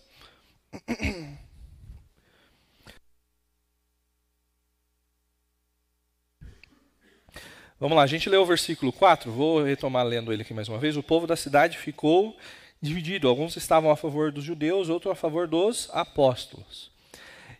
[7.79, 10.79] Vamos lá, a gente leu o versículo 4, vou retomar lendo ele aqui mais uma
[10.79, 10.97] vez.
[10.97, 12.35] O povo da cidade ficou
[12.83, 13.29] dividido.
[13.29, 16.91] Alguns estavam a favor dos judeus, outros a favor dos apóstolos.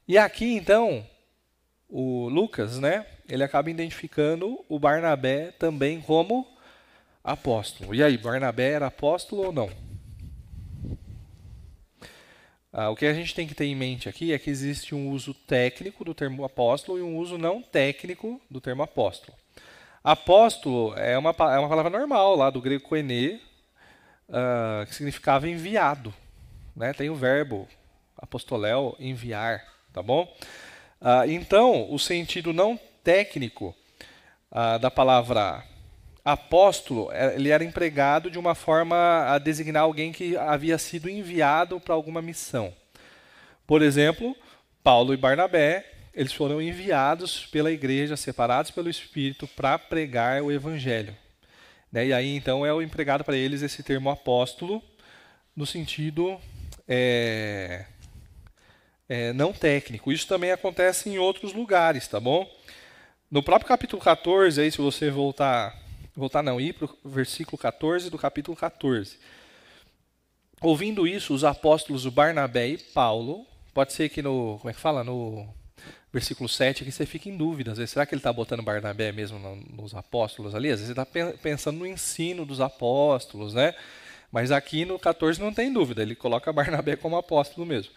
[0.07, 1.07] E aqui, então,
[1.89, 6.47] o Lucas, né, ele acaba identificando o Barnabé também como
[7.23, 7.95] apóstolo.
[7.95, 9.71] E aí, Barnabé era apóstolo ou não?
[12.73, 15.11] Ah, o que a gente tem que ter em mente aqui é que existe um
[15.11, 19.37] uso técnico do termo apóstolo e um uso não técnico do termo apóstolo.
[20.03, 23.41] Apóstolo é uma, é uma palavra normal lá do grego koine,
[24.33, 26.13] uh, que significava enviado.
[26.75, 26.93] Né?
[26.93, 27.69] Tem o verbo
[28.17, 29.63] apostoléu, enviar,
[29.93, 30.33] tá bom?
[31.01, 33.75] Uh, então, o sentido não técnico
[34.51, 35.65] uh, da palavra
[36.25, 41.81] apóstolo, é, ele era empregado de uma forma a designar alguém que havia sido enviado
[41.81, 42.73] para alguma missão.
[43.67, 44.37] Por exemplo,
[44.83, 51.17] Paulo e Barnabé, eles foram enviados pela igreja, separados pelo Espírito, para pregar o evangelho.
[51.93, 52.07] Né?
[52.07, 54.83] E aí, então, é o empregado para eles esse termo apóstolo,
[55.55, 56.41] no sentido
[56.89, 57.85] é,
[59.09, 60.11] é, não técnico.
[60.11, 62.51] Isso também acontece em outros lugares, tá bom?
[63.31, 65.81] No próprio capítulo 14, aí, se você voltar
[66.15, 69.19] voltar não, ir para o versículo 14 do capítulo 14.
[70.61, 75.03] Ouvindo isso, os apóstolos Barnabé e Paulo, pode ser que no, como é que fala,
[75.03, 75.49] no
[76.13, 79.11] versículo 7 aqui você fica em dúvida, às vezes, será que ele está botando Barnabé
[79.13, 79.39] mesmo
[79.71, 80.71] nos apóstolos ali?
[80.71, 83.75] Às vezes ele está pensando no ensino dos apóstolos, né?
[84.31, 87.93] Mas aqui no 14 não tem dúvida, ele coloca Barnabé como apóstolo mesmo.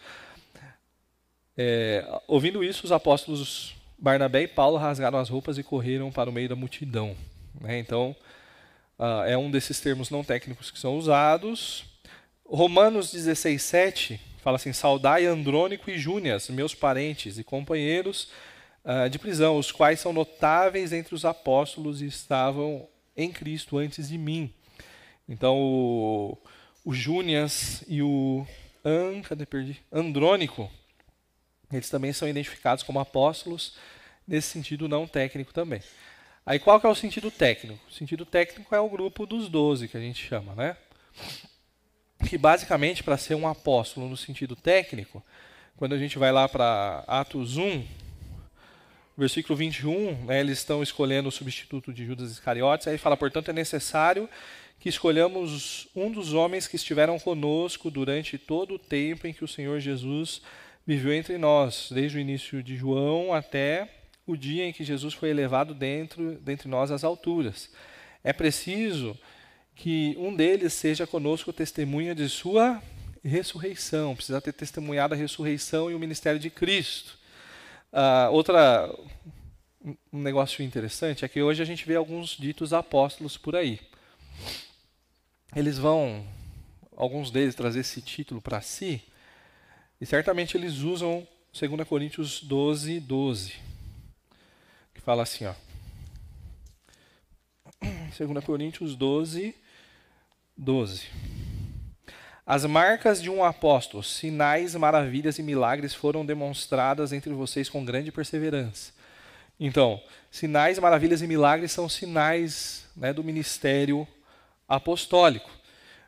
[1.58, 6.32] É, ouvindo isso, os apóstolos Barnabé e Paulo rasgaram as roupas e correram para o
[6.32, 7.16] meio da multidão.
[7.60, 7.78] Né?
[7.78, 8.14] Então,
[8.98, 11.84] uh, é um desses termos não técnicos que são usados.
[12.44, 18.30] Romanos 16, 7 fala assim: Saudai Andrônico e Júnias, meus parentes e companheiros
[18.84, 24.08] uh, de prisão, os quais são notáveis entre os apóstolos e estavam em Cristo antes
[24.08, 24.54] de mim.
[25.28, 26.38] Então, o,
[26.84, 28.46] o Júnias e o
[28.84, 29.82] An, cadê, perdi?
[29.90, 30.70] Andrônico,
[31.72, 33.76] eles também são identificados como apóstolos,
[34.28, 35.82] nesse sentido não técnico também.
[36.44, 37.84] Aí qual que é o sentido técnico?
[37.90, 40.76] O sentido técnico é o grupo dos doze que a gente chama, né?
[42.24, 45.22] Que basicamente para ser um apóstolo no sentido técnico,
[45.76, 47.84] quando a gente vai lá para Atos 1,
[49.16, 53.52] versículo 21, né, eles estão escolhendo o substituto de Judas Iscariotes, aí fala, portanto, é
[53.52, 54.28] necessário
[54.78, 59.48] que escolhamos um dos homens que estiveram conosco durante todo o tempo em que o
[59.48, 60.42] Senhor Jesus
[60.86, 63.88] viveu entre nós, desde o início de João até
[64.26, 67.70] o dia em que Jesus foi elevado dentro dentre nós às alturas.
[68.22, 69.18] É preciso
[69.76, 72.82] que um deles seja conosco testemunha de sua
[73.22, 77.16] ressurreição, precisa ter testemunhado a ressurreição e o ministério de Cristo.
[77.92, 78.92] Uh, outra
[80.12, 83.78] um negócio interessante é que hoje a gente vê alguns ditos apóstolos por aí.
[85.54, 86.26] Eles vão,
[86.96, 89.00] alguns deles, trazer esse título para si,
[90.00, 93.66] e certamente eles usam 2 Coríntios 12, 12
[95.06, 95.54] fala assim, ó.
[98.18, 99.54] 2 Coríntios 12,
[100.56, 101.06] 12.
[102.46, 108.12] As marcas de um apóstolo, sinais, maravilhas e milagres foram demonstradas entre vocês com grande
[108.12, 108.92] perseverança.
[109.58, 110.00] Então,
[110.30, 114.06] sinais, maravilhas e milagres são sinais né, do ministério
[114.68, 115.50] apostólico.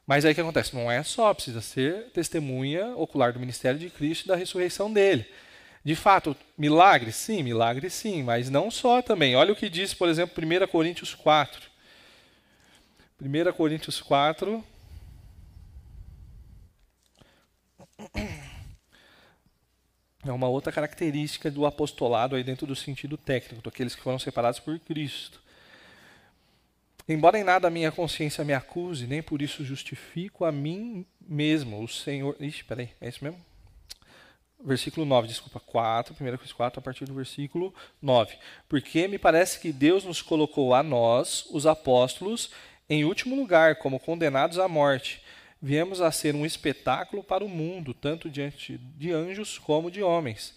[0.07, 0.75] Mas aí o que acontece?
[0.75, 5.27] Não é só, precisa ser testemunha ocular do ministério de Cristo e da ressurreição dele.
[5.85, 7.13] De fato, milagre?
[7.13, 9.37] Sim, milagre sim, mas não só também.
[9.37, 11.69] Olha o que diz, por exemplo, 1 Coríntios 4.
[13.21, 14.65] 1 Coríntios 4.
[20.25, 24.61] É uma outra característica do apostolado aí dentro do sentido técnico, daqueles que foram separados
[24.61, 25.41] por Cristo.
[27.09, 31.83] Embora em nada a minha consciência me acuse, nem por isso justifico a mim mesmo,
[31.83, 32.37] o Senhor.
[32.39, 33.45] Ixi, peraí, é isso mesmo?
[34.61, 38.37] versículo 9, desculpa, 4, 1 Coríntios 4, a partir do versículo 9.
[38.69, 42.51] Porque me parece que Deus nos colocou a nós, os apóstolos,
[42.89, 45.23] em último lugar, como condenados à morte.
[45.61, 50.55] Viemos a ser um espetáculo para o mundo, tanto diante de anjos como de homens.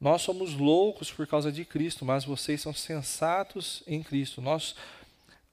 [0.00, 4.40] Nós somos loucos por causa de Cristo, mas vocês são sensatos em Cristo.
[4.40, 4.74] Nós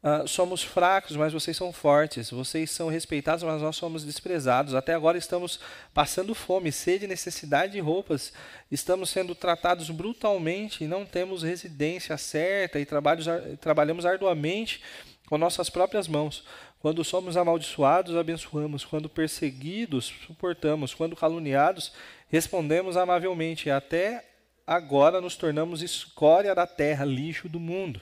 [0.06, 2.30] Uh, somos fracos, mas vocês são fortes.
[2.30, 4.76] Vocês são respeitados, mas nós somos desprezados.
[4.76, 5.60] Até agora estamos
[5.96, 8.32] passando fome, sede, necessidade de roupas.
[8.70, 14.80] Estamos sendo tratados brutalmente e não temos residência certa e trabalhamos arduamente
[15.28, 16.44] com nossas próprias mãos.
[16.80, 18.86] Quando somos amaldiçoados, abençoamos.
[18.86, 20.94] Quando perseguidos, suportamos.
[20.94, 21.92] Quando caluniados,
[22.30, 23.70] respondemos amavelmente.
[23.70, 24.24] Até
[24.66, 28.02] agora nos tornamos escória da terra, lixo do mundo.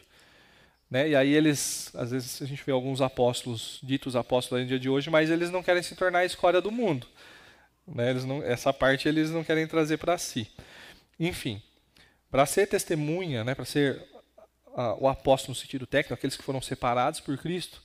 [0.89, 1.09] Né?
[1.09, 4.89] E aí eles, às vezes a gente vê alguns apóstolos, ditos apóstolos no dia de
[4.89, 7.07] hoje, mas eles não querem se tornar a escória do mundo.
[7.87, 8.11] Né?
[8.11, 10.47] Eles não, essa parte eles não querem trazer para si.
[11.19, 11.61] Enfim,
[12.29, 14.03] para ser testemunha, né, para ser
[14.73, 17.81] uh, o apóstolo no sentido técnico, aqueles que foram separados por Cristo,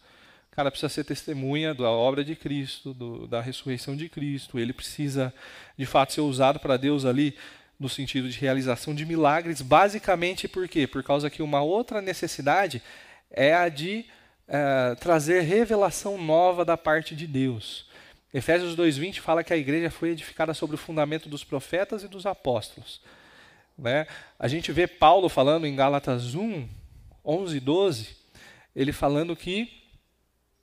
[0.59, 4.59] cara precisa ser testemunha da obra de Cristo, do, da ressurreição de Cristo.
[4.59, 5.32] Ele precisa,
[5.76, 7.36] de fato, ser usado para Deus ali
[7.78, 10.84] no sentido de realização de milagres, basicamente por quê?
[10.84, 12.82] Por causa que uma outra necessidade
[13.30, 14.05] é a de
[14.49, 17.86] é, trazer revelação nova da parte de Deus.
[18.34, 22.26] Efésios 2:20 fala que a igreja foi edificada sobre o fundamento dos profetas e dos
[22.26, 23.01] apóstolos.
[23.79, 24.07] Né?
[24.39, 26.68] A gente vê Paulo falando em Gálatas 1,
[27.24, 28.09] 11 e 12,
[28.74, 29.72] ele falando que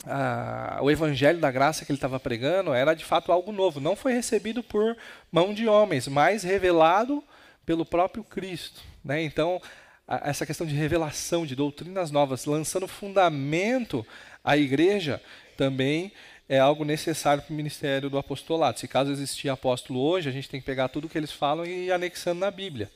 [0.05, 3.79] ah, o evangelho da graça que ele estava pregando era de fato algo novo.
[3.79, 4.95] Não foi recebido por
[5.31, 7.23] mão de homens, mas revelado
[7.65, 8.81] pelo próprio Cristo.
[9.03, 9.23] Né?
[9.23, 9.61] Então,
[10.07, 14.05] a, essa questão de revelação, de doutrinas novas, lançando fundamento
[14.43, 15.21] à igreja,
[15.57, 16.11] também
[16.47, 18.79] é algo necessário para o ministério do apostolado.
[18.79, 21.85] Se caso existir apóstolo hoje, a gente tem que pegar tudo que eles falam e
[21.85, 22.89] ir anexando na Bíblia.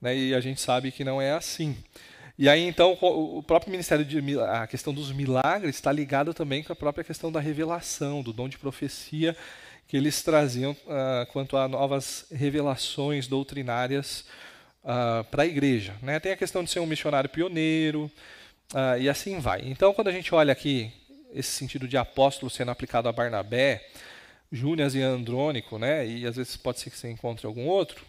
[0.00, 0.16] Né?
[0.16, 1.76] E a gente sabe que não é assim.
[2.38, 6.72] E aí, então, o próprio ministério de a questão dos milagres está ligado também com
[6.72, 9.36] a própria questão da revelação, do dom de profecia
[9.86, 14.24] que eles traziam uh, quanto a novas revelações doutrinárias
[14.84, 15.94] uh, para a igreja.
[16.00, 16.20] Né?
[16.20, 18.10] Tem a questão de ser um missionário pioneiro
[18.72, 19.62] uh, e assim vai.
[19.66, 20.92] Então, quando a gente olha aqui
[21.32, 23.86] esse sentido de apóstolo sendo aplicado a Barnabé,
[24.50, 26.06] Júnias e Andrônico, né?
[26.06, 28.04] e às vezes pode ser que você encontre algum outro,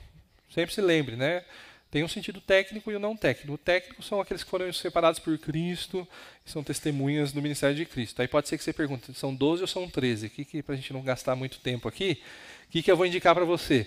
[0.50, 1.44] sempre se lembre, né?
[1.92, 3.54] Tem um sentido técnico e o um não técnico.
[3.54, 6.08] O técnico são aqueles que foram separados por Cristo
[6.46, 8.22] e são testemunhas do ministério de Cristo.
[8.22, 10.30] Aí pode ser que você pergunte, são 12 ou são 13?
[10.30, 12.22] Que, que, para a gente não gastar muito tempo aqui,
[12.66, 13.86] o que, que eu vou indicar para você?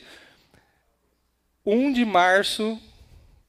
[1.64, 2.78] 1 de março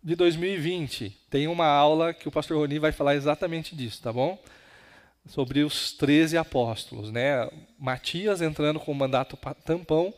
[0.02, 4.42] de 2020, tem uma aula que o pastor Roni vai falar exatamente disso, tá bom?
[5.28, 7.50] Sobre os 13 apóstolos, né?
[7.80, 10.14] Matias entrando com o mandato tampão,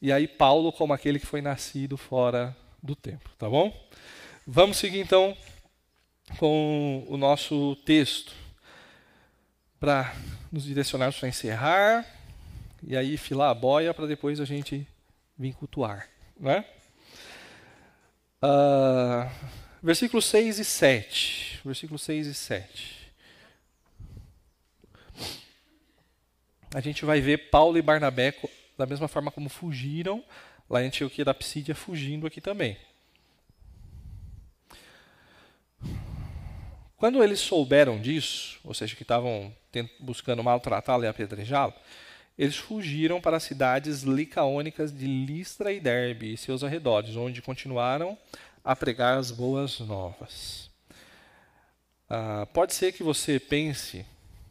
[0.00, 3.72] e aí Paulo como aquele que foi nascido fora do templo, tá bom?
[4.46, 5.36] Vamos seguir então
[6.38, 8.32] com o nosso texto
[9.78, 10.14] para
[10.50, 12.06] nos direcionarmos para encerrar
[12.82, 14.86] e aí filar a boia para depois a gente
[15.38, 16.08] vir cultuar,
[16.38, 16.64] né?
[18.42, 19.30] Uh,
[19.82, 21.60] versículos 6 e 7.
[21.64, 23.01] Versículos 6 e 7.
[26.74, 28.34] A gente vai ver Paulo e Barnabé
[28.78, 30.24] da mesma forma como fugiram
[30.68, 32.78] lá em Antioquia da Psídia fugindo aqui também.
[36.96, 39.52] Quando eles souberam disso, ou seja, que estavam
[40.00, 41.74] buscando maltratá-lo e apedrejá-lo,
[42.38, 48.16] eles fugiram para as cidades licaônicas de Listra e Derbe e seus arredores, onde continuaram
[48.64, 50.70] a pregar as boas novas.
[52.08, 54.06] Ah, pode ser que você pense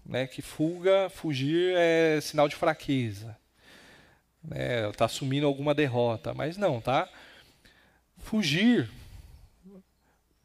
[0.05, 3.37] né, que fuga, fugir é sinal de fraqueza
[4.43, 7.07] né, está assumindo alguma derrota, mas não, tá?
[8.17, 8.89] Fugir,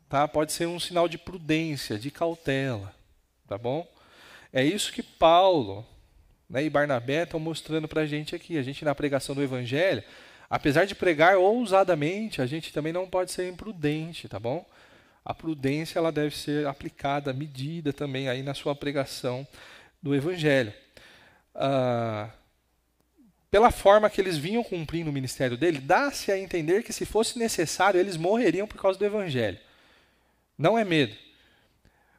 [0.09, 0.27] tá?
[0.29, 2.95] Pode ser um sinal de prudência, de cautela,
[3.47, 3.87] tá bom?
[4.53, 5.87] É isso que Paulo
[6.49, 8.59] né, e Barnabé estão mostrando para a gente aqui.
[8.59, 10.03] A gente na pregação do Evangelho,
[10.49, 14.65] apesar de pregar ousadamente, a gente também não pode ser imprudente, tá bom?
[15.27, 19.45] A prudência ela deve ser aplicada, medida também aí na sua pregação
[20.01, 20.73] do Evangelho.
[21.53, 22.31] Ah,
[23.51, 27.41] pela forma que eles vinham cumprindo o ministério dele, dá-se a entender que se fosse
[27.41, 29.59] necessário, eles morreriam por causa do evangelho.
[30.57, 31.17] Não é medo.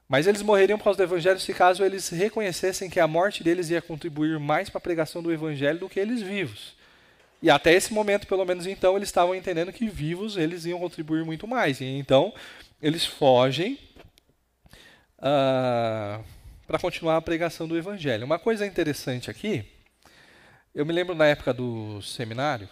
[0.09, 3.69] Mas eles morreriam por causa do evangelho se caso eles reconhecessem que a morte deles
[3.69, 6.75] ia contribuir mais para a pregação do evangelho do que eles vivos.
[7.41, 11.23] E até esse momento, pelo menos então, eles estavam entendendo que vivos eles iam contribuir
[11.23, 11.81] muito mais.
[11.81, 12.33] E então,
[12.81, 13.79] eles fogem
[15.19, 16.23] uh,
[16.65, 18.25] para continuar a pregação do evangelho.
[18.25, 19.65] Uma coisa interessante aqui
[20.77, 22.69] eu me lembro na época do seminário,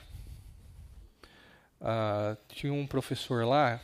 [1.81, 3.81] uh, tinha um professor lá,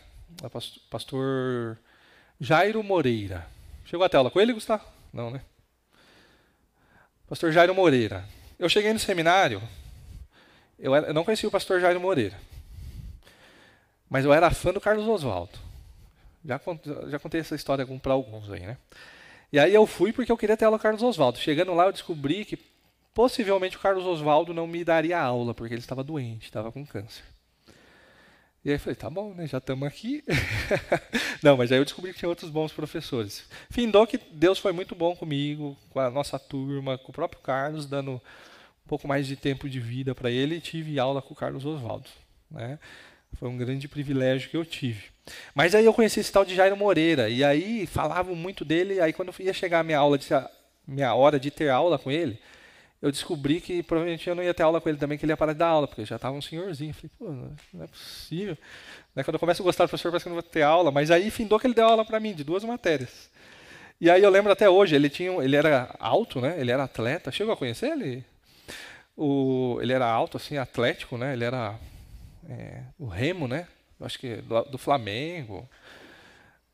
[0.91, 1.80] pastor
[2.39, 3.47] Jairo Moreira.
[3.84, 4.86] Chegou até aula com ele, Gustavo?
[5.11, 5.41] Não, né?
[7.28, 8.24] Pastor Jairo Moreira.
[8.59, 9.59] Eu cheguei no seminário,
[10.78, 12.38] eu, era, eu não conhecia o pastor Jairo Moreira,
[14.07, 15.57] mas eu era fã do Carlos Oswaldo.
[16.46, 16.60] Já,
[17.08, 18.78] já contei essa história para alguns aí, né?
[19.52, 21.38] E aí eu fui porque eu queria ter aula com o Carlos Oswaldo.
[21.38, 22.58] Chegando lá, eu descobri que
[23.14, 27.24] Possivelmente o Carlos Oswaldo não me daria aula, porque ele estava doente, estava com câncer.
[28.64, 29.48] E aí eu falei, tá bom, né?
[29.48, 30.24] Já estamos aqui.
[31.44, 33.50] não, mas aí eu descobri que tinha outros bons professores.
[33.70, 37.86] Findou que Deus foi muito bom comigo, com a nossa turma, com o próprio Carlos,
[37.86, 41.38] dando um pouco mais de tempo de vida para ele, e tive aula com o
[41.38, 42.08] Carlos Oswaldo.
[42.50, 42.80] Né?
[43.38, 45.05] Foi um grande privilégio que eu tive.
[45.53, 49.13] Mas aí eu conheci esse tal de Jairo Moreira, e aí falavam muito dele, aí
[49.13, 50.19] quando ia chegar a minha aula,
[50.88, 52.39] minha hora de ter aula com ele,
[53.01, 55.38] eu descobri que provavelmente eu não ia ter aula com ele também, que ele ia
[55.38, 56.93] parar de dar aula, porque já estava um senhorzinho.
[56.93, 57.32] Falei, pô,
[57.73, 58.55] não é possível.
[59.15, 60.91] Né, quando eu começo a gostar do professor, parece que eu não vou ter aula.
[60.91, 63.27] Mas aí findou que ele deu aula para mim, de duas matérias.
[63.99, 66.55] E aí eu lembro até hoje, ele tinha, ele era alto, né?
[66.59, 67.32] Ele era atleta.
[67.32, 68.23] Chegou a conhecer ele?
[69.17, 71.34] O, ele era alto, assim, atlético, né?
[71.34, 71.79] Ele era
[72.50, 73.68] é, o Remo, né?
[74.00, 75.70] Acho que do, do Flamengo.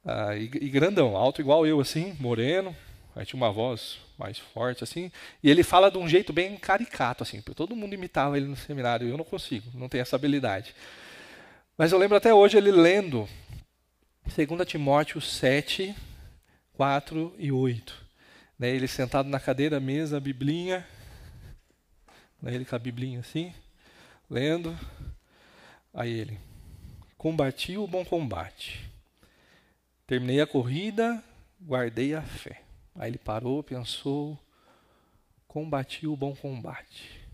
[0.05, 2.75] Ah, e, e grandão, alto igual eu, assim, moreno.
[3.15, 5.11] Aí tinha uma voz mais forte, assim.
[5.43, 7.41] E ele fala de um jeito bem caricato, assim.
[7.41, 9.07] Todo mundo imitava ele no seminário.
[9.07, 10.75] Eu não consigo, não tenho essa habilidade.
[11.77, 13.27] Mas eu lembro até hoje ele lendo
[14.25, 15.95] 2 Timóteo 7,
[16.73, 18.05] 4 e 8.
[18.57, 20.85] Né, ele sentado na cadeira, mesa, biblinha,
[22.41, 23.53] né, ele com a biblinha assim,
[24.29, 24.77] lendo.
[25.93, 26.39] Aí ele,
[27.17, 28.89] combati o bom combate,
[30.05, 31.23] terminei a corrida,
[31.61, 32.61] guardei a fé.
[32.95, 34.37] Aí ele parou, pensou,
[35.47, 37.27] combati o bom combate.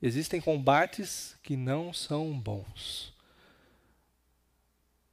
[0.00, 3.12] Existem combates que não são bons.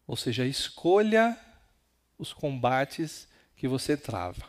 [0.08, 1.38] Ou seja, escolha
[2.18, 4.44] os combates que você trava.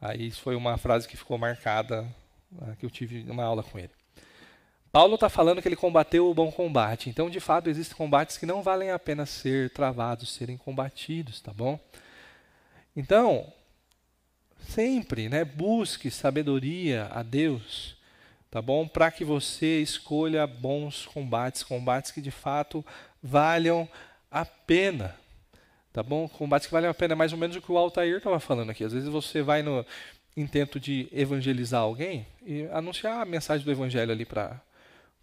[0.00, 2.02] Aí foi uma frase que ficou marcada,
[2.50, 3.99] né, que eu tive uma aula com ele.
[4.92, 7.08] Paulo está falando que ele combateu o bom combate.
[7.08, 11.52] Então, de fato, existem combates que não valem a pena ser travados, serem combatidos, tá
[11.52, 11.78] bom?
[12.96, 13.52] Então,
[14.68, 17.96] sempre, né, busque sabedoria a Deus,
[18.50, 18.86] tá bom?
[18.86, 22.84] Para que você escolha bons combates, combates que de fato
[23.22, 23.88] valham
[24.28, 25.16] a pena,
[25.92, 26.28] tá bom?
[26.28, 28.70] Combates que valem a pena, é mais ou menos o que o Altair estava falando
[28.70, 28.82] aqui.
[28.82, 29.86] Às vezes você vai no
[30.36, 34.60] intento de evangelizar alguém e anunciar a mensagem do evangelho ali para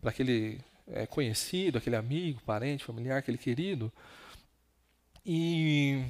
[0.02, 3.92] para aquele é, conhecido, aquele amigo, parente, familiar, aquele querido.
[5.26, 6.04] E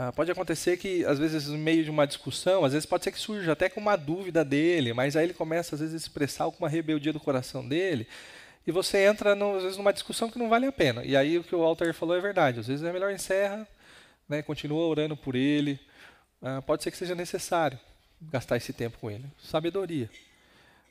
[0.00, 3.10] ah, pode acontecer que, às vezes, no meio de uma discussão, às vezes pode ser
[3.10, 6.44] que surja até com uma dúvida dele, mas aí ele começa, às vezes, a expressar
[6.44, 8.06] alguma rebeldia do coração dele,
[8.64, 11.02] e você entra, no, às vezes, numa discussão que não vale a pena.
[11.04, 12.60] E aí o que o Walter falou é verdade.
[12.60, 13.66] Às vezes é melhor encerra,
[14.28, 15.80] né, continua orando por ele.
[16.40, 17.76] Ah, pode ser que seja necessário
[18.22, 19.24] gastar esse tempo com ele.
[19.42, 20.08] Sabedoria.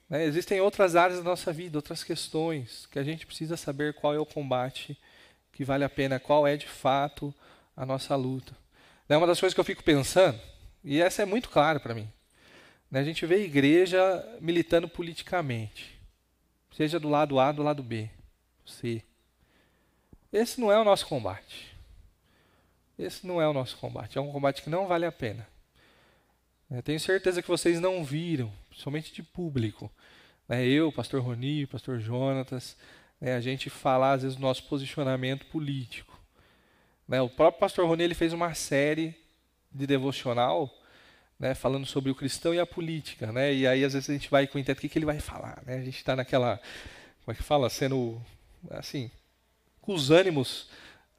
[0.10, 0.24] Né?
[0.26, 4.20] Existem outras áreas da nossa vida, outras questões, que a gente precisa saber qual é
[4.20, 4.97] o combate
[5.51, 7.34] que vale a pena, qual é de fato
[7.76, 8.55] a nossa luta.
[9.10, 10.39] É uma das coisas que eu fico pensando,
[10.84, 12.10] e essa é muito clara para mim.
[12.91, 12.99] Né?
[12.99, 15.99] A gente vê a igreja militando politicamente,
[16.76, 18.10] seja do lado A, do lado B,
[18.66, 19.01] C.
[20.32, 21.76] Esse não é o nosso combate.
[22.99, 24.18] Esse não é o nosso combate.
[24.18, 25.47] É um combate que não vale a pena.
[26.70, 29.89] Eu tenho certeza que vocês não viram somente de público.
[30.48, 30.66] Né?
[30.66, 32.78] Eu, pastor Roni, pastor Jonatas,
[33.20, 33.36] né?
[33.36, 36.18] a gente falar às vezes do nosso posicionamento político.
[37.08, 37.22] Né?
[37.22, 39.16] O próprio pastor Roni ele fez uma série
[39.72, 40.74] de devocional
[41.39, 43.54] né, falando sobre o cristão e a política, né?
[43.54, 45.20] E aí às vezes a gente vai com o intento, o que, que ele vai
[45.20, 45.76] falar, né?
[45.76, 46.60] A gente está naquela,
[47.24, 48.20] como é que fala, sendo
[48.72, 49.12] assim,
[49.82, 50.68] com os ânimos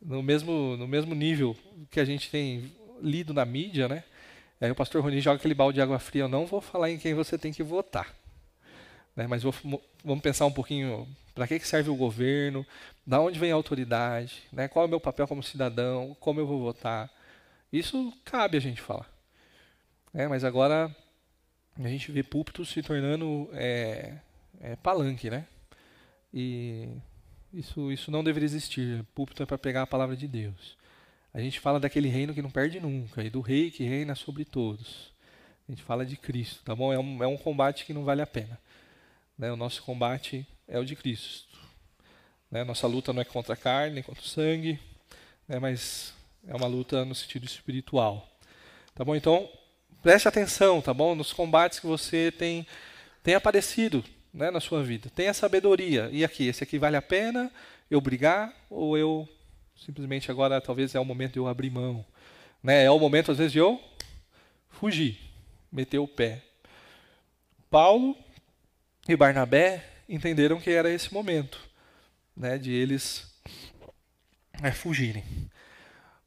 [0.00, 1.56] no mesmo no mesmo nível
[1.90, 4.02] que a gente tem lido na mídia, né?
[4.60, 6.22] Aí o pastor Rony joga aquele balde de água fria.
[6.22, 8.12] Eu não vou falar em quem você tem que votar.
[9.18, 9.26] Né?
[9.26, 9.52] Mas vou,
[10.04, 12.64] vamos pensar um pouquinho para que, serve o governo,
[13.04, 14.68] da onde vem a autoridade, né?
[14.68, 17.10] qual é o meu papel como cidadão, como eu vou votar.
[17.72, 19.10] Isso cabe a gente falar.
[20.14, 20.94] É, mas agora
[21.76, 24.18] a gente vê púlpitos se tornando é,
[24.60, 25.46] é, palanque, né?
[26.32, 26.88] E
[27.52, 29.04] isso, isso não deveria existir.
[29.16, 30.76] Púlpito é para pegar a palavra de Deus.
[31.34, 34.44] A gente fala daquele reino que não perde nunca e do rei que reina sobre
[34.44, 35.12] todos.
[35.68, 36.92] A gente fala de Cristo, tá bom?
[36.92, 38.58] É um, é um combate que não vale a pena.
[39.38, 39.52] Né?
[39.52, 41.56] O nosso combate é o de Cristo.
[42.50, 42.64] Né?
[42.64, 44.80] Nossa luta não é contra a carne, contra o sangue,
[45.46, 45.58] né?
[45.58, 46.12] mas
[46.46, 48.28] é uma luta no sentido espiritual.
[48.94, 49.14] Tá bom?
[49.14, 49.48] Então,
[50.02, 51.14] preste atenção, tá bom?
[51.14, 52.66] Nos combates que você tem,
[53.22, 55.08] tem aparecido né, na sua vida.
[55.14, 56.08] Tenha sabedoria.
[56.10, 57.52] E aqui, esse aqui vale a pena
[57.88, 59.28] eu brigar ou eu
[59.76, 62.04] simplesmente agora talvez é o momento de eu abrir mão.
[62.62, 62.84] Né?
[62.84, 63.80] É o momento, às vezes, de eu
[64.68, 65.18] fugir,
[65.70, 66.42] meter o pé.
[67.70, 68.16] Paulo
[69.08, 71.58] e Barnabé entenderam que era esse momento
[72.36, 73.26] né, de eles
[74.62, 75.24] é, fugirem.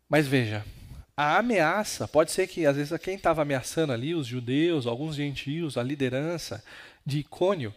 [0.10, 0.66] Mas veja,
[1.16, 5.78] a ameaça, pode ser que às vezes quem estava ameaçando ali, os judeus, alguns gentios,
[5.78, 6.64] a liderança
[7.06, 7.74] de Icônio,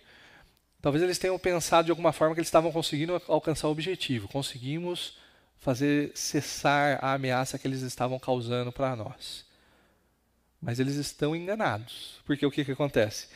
[0.80, 4.26] talvez eles tenham pensado de alguma forma que eles estavam conseguindo alcançar o objetivo.
[4.28, 5.18] Conseguimos
[5.58, 9.44] fazer cessar a ameaça que eles estavam causando para nós.
[10.60, 12.20] Mas eles estão enganados.
[12.24, 13.28] Porque o que, que acontece?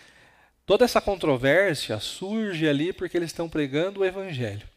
[0.68, 4.68] Toda essa controvérsia surge ali porque eles estão pregando o evangelho.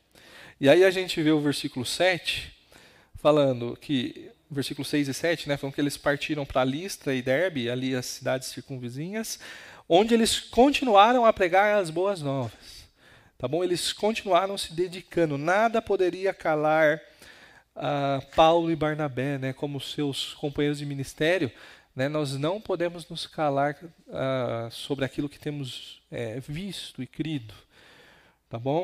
[0.58, 2.50] E aí a gente vê o versículo 7
[3.18, 7.70] falando que versículo 6 e 7, né, falando que eles partiram para Listra e Derbe,
[7.70, 9.38] ali as cidades circunvizinhas,
[9.90, 12.88] onde eles continuaram a pregar as boas novas.
[13.38, 13.62] Tá bom?
[13.62, 17.02] Eles continuaram se dedicando, nada poderia calar
[17.76, 21.52] uh, Paulo e Barnabé, né, como seus companheiros de ministério,
[21.96, 27.54] né, nós não podemos nos calar uh, sobre aquilo que temos é, visto e crido,
[28.50, 28.84] tá bom?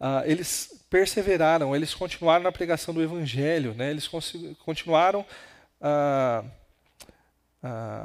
[0.00, 4.08] Uh, eles perseveraram, eles continuaram na pregação do evangelho, né, eles
[4.64, 5.24] continuaram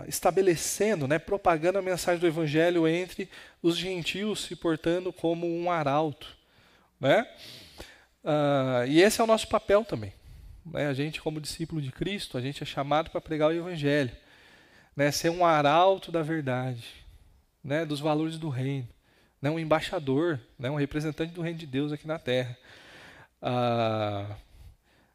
[0.08, 3.30] estabelecendo, né, propagando a mensagem do evangelho entre
[3.62, 6.28] os gentios, se portando como um arauto,
[7.00, 7.28] né?
[8.24, 10.14] Uh, e esse é o nosso papel também.
[10.66, 14.12] né, a gente como discípulo de Cristo, a gente é chamado para pregar o Evangelho,
[15.00, 16.84] né, ser um arauto da verdade,
[17.64, 18.90] né, dos valores do reino,
[19.42, 22.58] né, um embaixador, né, um representante do reino de Deus aqui na Terra.
[23.42, 24.36] Ah,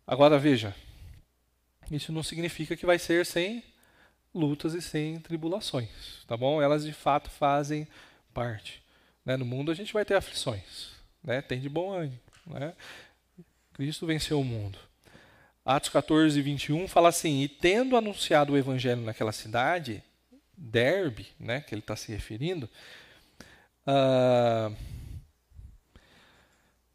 [0.07, 0.75] agora veja,
[1.91, 3.63] isso não significa que vai ser sem
[4.35, 6.63] lutas e sem tribulações, tá bom?
[6.63, 7.87] Elas de fato fazem
[8.33, 8.83] parte.
[9.23, 9.37] Né?
[9.37, 10.93] No mundo a gente vai ter aflições,
[11.23, 11.43] né?
[11.43, 12.73] Tem de bom ânimo, né?
[13.75, 14.79] Cristo venceu o mundo.
[15.65, 20.03] Atos 14, 21 fala assim: E tendo anunciado o evangelho naquela cidade,
[20.57, 22.69] Derbe, né, que ele está se referindo,
[23.87, 24.75] uh,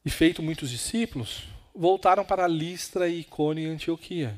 [0.06, 4.38] e feito muitos discípulos, voltaram para Listra, Icônio e Antioquia.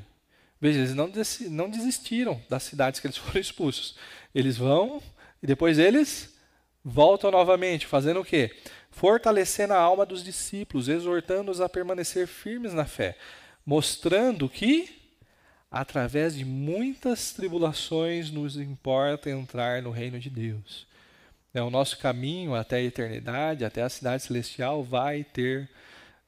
[0.60, 1.10] Veja, eles não,
[1.50, 3.96] não desistiram das cidades que eles foram expulsos.
[4.34, 5.02] Eles vão
[5.42, 6.32] e depois eles
[6.84, 8.56] voltam novamente, fazendo o quê?
[8.90, 13.16] Fortalecendo a alma dos discípulos, exortando-os a permanecer firmes na fé,
[13.64, 15.00] mostrando que,
[15.70, 20.86] através de muitas tribulações, nos importa entrar no reino de Deus.
[21.54, 25.68] É, o nosso caminho até a eternidade, até a cidade celestial, vai ter,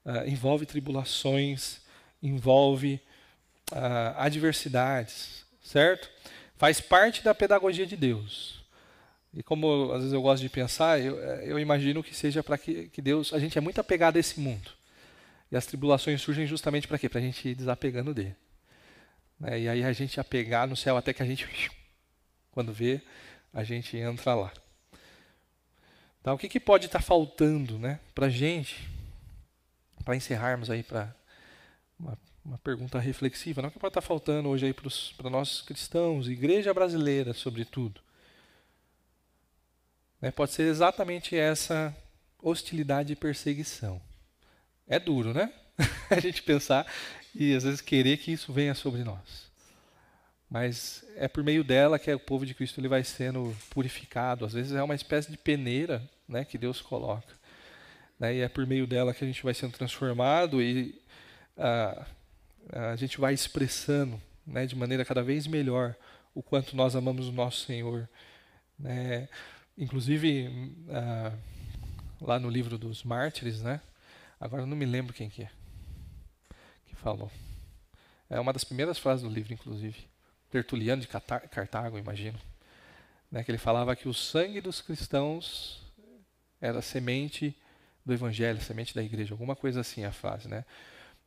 [0.05, 1.81] uh, envolve tribulações,
[2.23, 3.01] envolve
[3.73, 6.11] uh, adversidades, certo?
[6.56, 8.65] Faz parte da pedagogia de Deus.
[9.36, 12.56] E como às vezes eu gosto de pensar, eu, eh, eu imagino que seja para
[12.56, 13.32] que, que Deus.
[13.32, 14.70] A gente é muito apegado a esse mundo.
[15.55, 17.09] E as tribulações surgem justamente para quê?
[17.09, 18.35] Para a gente ir desapegando dele.
[19.39, 19.61] Né?
[19.61, 21.47] E aí a gente apegar no céu até que a gente,
[22.51, 23.01] quando vê,
[23.53, 24.53] a gente entra lá.
[26.21, 28.91] Então, o que, que pode estar tá faltando né, para a gente,
[30.05, 31.15] para encerrarmos aí para
[32.01, 35.63] uma, uma, pergunta reflexiva, não o que pode estar tá faltando hoje aí para nós
[35.63, 38.01] cristãos, igreja brasileira, sobretudo?
[40.21, 41.97] Né, pode ser exatamente essa
[42.43, 44.03] hostilidade e perseguição.
[44.86, 45.52] É duro, né?
[46.11, 46.86] a gente pensar
[47.35, 49.51] e às vezes querer que isso venha sobre nós.
[50.48, 54.44] Mas é por meio dela que o povo de Cristo ele vai sendo purificado.
[54.44, 57.35] Às vezes é uma espécie de peneira né, que Deus coloca.
[58.19, 61.01] Né, e é por meio dela que a gente vai sendo transformado e
[61.56, 62.06] a,
[62.73, 65.97] a gente vai expressando né, de maneira cada vez melhor
[66.35, 68.09] o quanto nós amamos o nosso Senhor.
[68.78, 69.28] Né?
[69.77, 70.73] Inclusive,
[72.20, 73.81] lá no livro dos mártires, né?
[74.45, 75.51] Agora eu não me lembro quem que é
[76.85, 77.31] que falou.
[78.29, 80.07] É uma das primeiras frases do livro, inclusive.
[80.51, 82.39] Tertuliano de Cartago, imagino.
[83.31, 85.83] Né, que ele falava que o sangue dos cristãos
[86.61, 87.57] era semente
[88.05, 90.65] do evangelho, semente da igreja, alguma coisa assim a frase, né?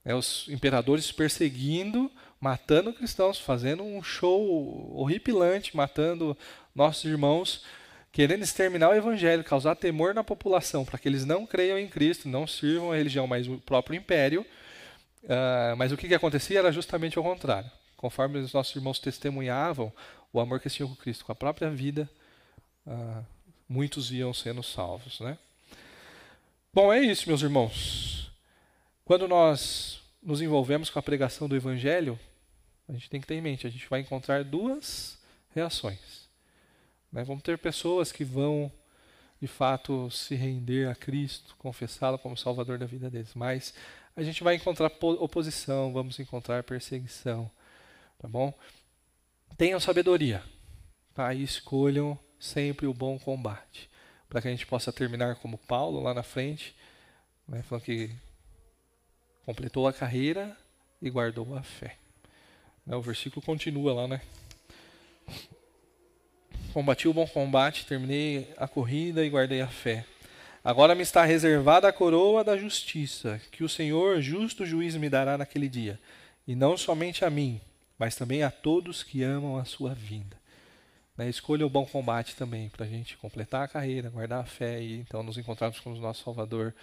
[0.05, 6.37] É, os imperadores perseguindo, matando cristãos, fazendo um show horripilante, matando
[6.73, 7.65] nossos irmãos,
[8.17, 12.27] querendo exterminar o evangelho, causar temor na população, para que eles não creiam em Cristo,
[12.27, 14.41] não sirvam a religião, mas o próprio império.
[15.23, 17.69] Uh, mas o que, que acontecia era justamente o contrário.
[17.95, 19.93] Conforme os nossos irmãos testemunhavam
[20.33, 22.09] o amor que eles tinham com Cristo, com a própria vida,
[22.87, 23.23] uh,
[23.69, 25.37] muitos iam sendo salvos, né?
[26.73, 28.31] Bom, é isso, meus irmãos.
[29.05, 32.19] Quando nós nos envolvemos com a pregação do Evangelho,
[32.89, 35.19] a gente tem que ter em mente, a gente vai encontrar duas
[35.53, 36.26] reações.
[37.11, 37.23] Né?
[37.23, 38.71] Vamos ter pessoas que vão,
[39.41, 43.73] de fato, se render a Cristo, confessá-lo como Salvador da vida deles, mas
[44.15, 47.49] a gente vai encontrar oposição, vamos encontrar perseguição,
[48.17, 48.53] tá bom?
[49.57, 50.43] Tenham sabedoria,
[51.13, 51.33] tá?
[51.33, 53.89] E escolham sempre o bom combate.
[54.29, 56.75] Para que a gente possa terminar como Paulo lá na frente,
[57.47, 58.11] né, falando que
[59.45, 60.57] completou a carreira
[61.01, 61.97] e guardou a fé.
[62.85, 64.21] Né, o versículo continua lá, né?
[66.73, 70.05] Combati o bom combate, terminei a corrida e guardei a fé.
[70.63, 75.37] Agora me está reservada a coroa da justiça, que o Senhor, justo juiz, me dará
[75.37, 75.99] naquele dia,
[76.47, 77.61] e não somente a mim,
[77.97, 80.37] mas também a todos que amam a sua vinda.
[81.17, 81.29] Né?
[81.29, 84.99] Escolha o bom combate também, para a gente completar a carreira, guardar a fé e
[84.99, 86.75] então nos encontrarmos com o nosso Salvador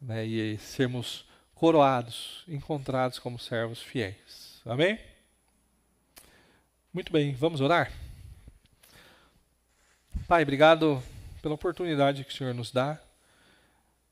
[0.00, 0.26] né?
[0.26, 1.24] e sermos
[1.54, 4.60] coroados, encontrados como servos fiéis.
[4.64, 4.98] Amém?
[6.92, 7.92] Muito bem, vamos orar?
[10.30, 11.02] Pai, obrigado
[11.42, 13.00] pela oportunidade que o Senhor nos dá.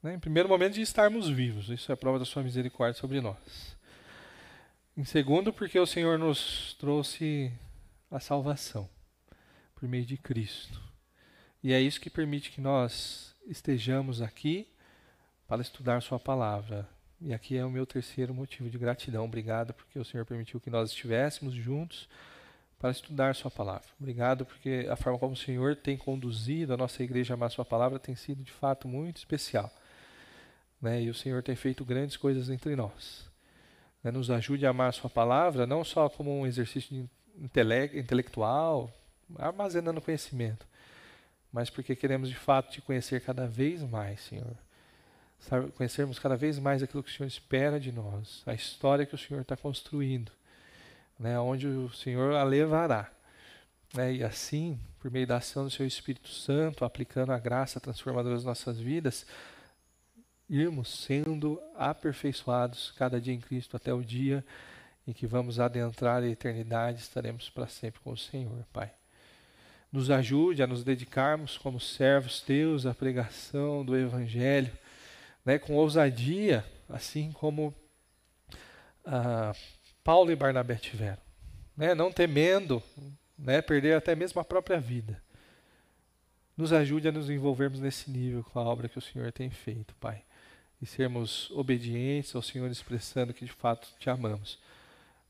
[0.03, 0.15] Né?
[0.15, 3.77] Em primeiro momento, de estarmos vivos, isso é prova da Sua misericórdia sobre nós.
[4.97, 7.53] Em segundo, porque o Senhor nos trouxe
[8.11, 8.91] a salvação
[9.77, 10.83] por meio de Cristo.
[11.63, 14.67] E é isso que permite que nós estejamos aqui
[15.47, 16.89] para estudar Sua palavra.
[17.21, 19.25] E aqui é o meu terceiro motivo de gratidão.
[19.25, 22.09] Obrigado porque o Senhor permitiu que nós estivéssemos juntos
[22.79, 23.89] para estudar Sua palavra.
[23.99, 27.65] Obrigado porque a forma como o Senhor tem conduzido a nossa igreja a amar Sua
[27.65, 29.71] palavra tem sido de fato muito especial.
[30.81, 31.03] Né?
[31.03, 33.29] E o Senhor tem feito grandes coisas entre nós.
[34.03, 38.93] né, nos ajude a amar Sua palavra, não só como um exercício intele intelectual,
[39.37, 40.67] armazenando conhecimento,
[41.53, 44.57] mas porque queremos de fato te conhecer cada vez mais, Senhor.
[45.41, 49.15] Sabe, conhecermos cada vez mais aquilo que o Senhor espera de nós, a história que
[49.15, 50.33] o Senhor está construindo,
[51.19, 53.11] né, onde o Senhor a levará.
[53.95, 58.35] Né, e assim, por meio da ação do Seu Espírito Santo, aplicando a graça transformadora
[58.35, 59.27] das nossas vidas,
[60.49, 64.45] irmos sendo aperfeiçoados cada dia em Cristo até o dia
[65.07, 68.93] em que vamos adentrar a eternidade, estaremos para sempre com o Senhor, Pai.
[69.91, 74.71] Nos ajude a nos dedicarmos como servos teus à pregação do Evangelho,
[75.47, 77.75] né, com ousadia, assim como
[79.03, 79.55] ah,
[80.09, 81.21] Paulo e Barnabé tiveram,
[81.77, 82.83] né, não temendo
[83.39, 85.23] né, perder até mesmo a própria vida.
[86.57, 89.95] Nos ajude a nos envolvermos nesse nível com a obra que o Senhor tem feito,
[89.97, 90.23] Pai
[90.81, 94.59] e sermos obedientes ao Senhor, expressando que de fato te amamos.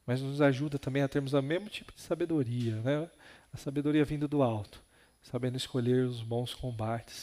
[0.07, 3.11] Mas nos ajuda também a termos o mesmo tipo de sabedoria, né?
[3.53, 4.81] a sabedoria vindo do alto,
[5.23, 7.17] sabendo escolher os bons combates,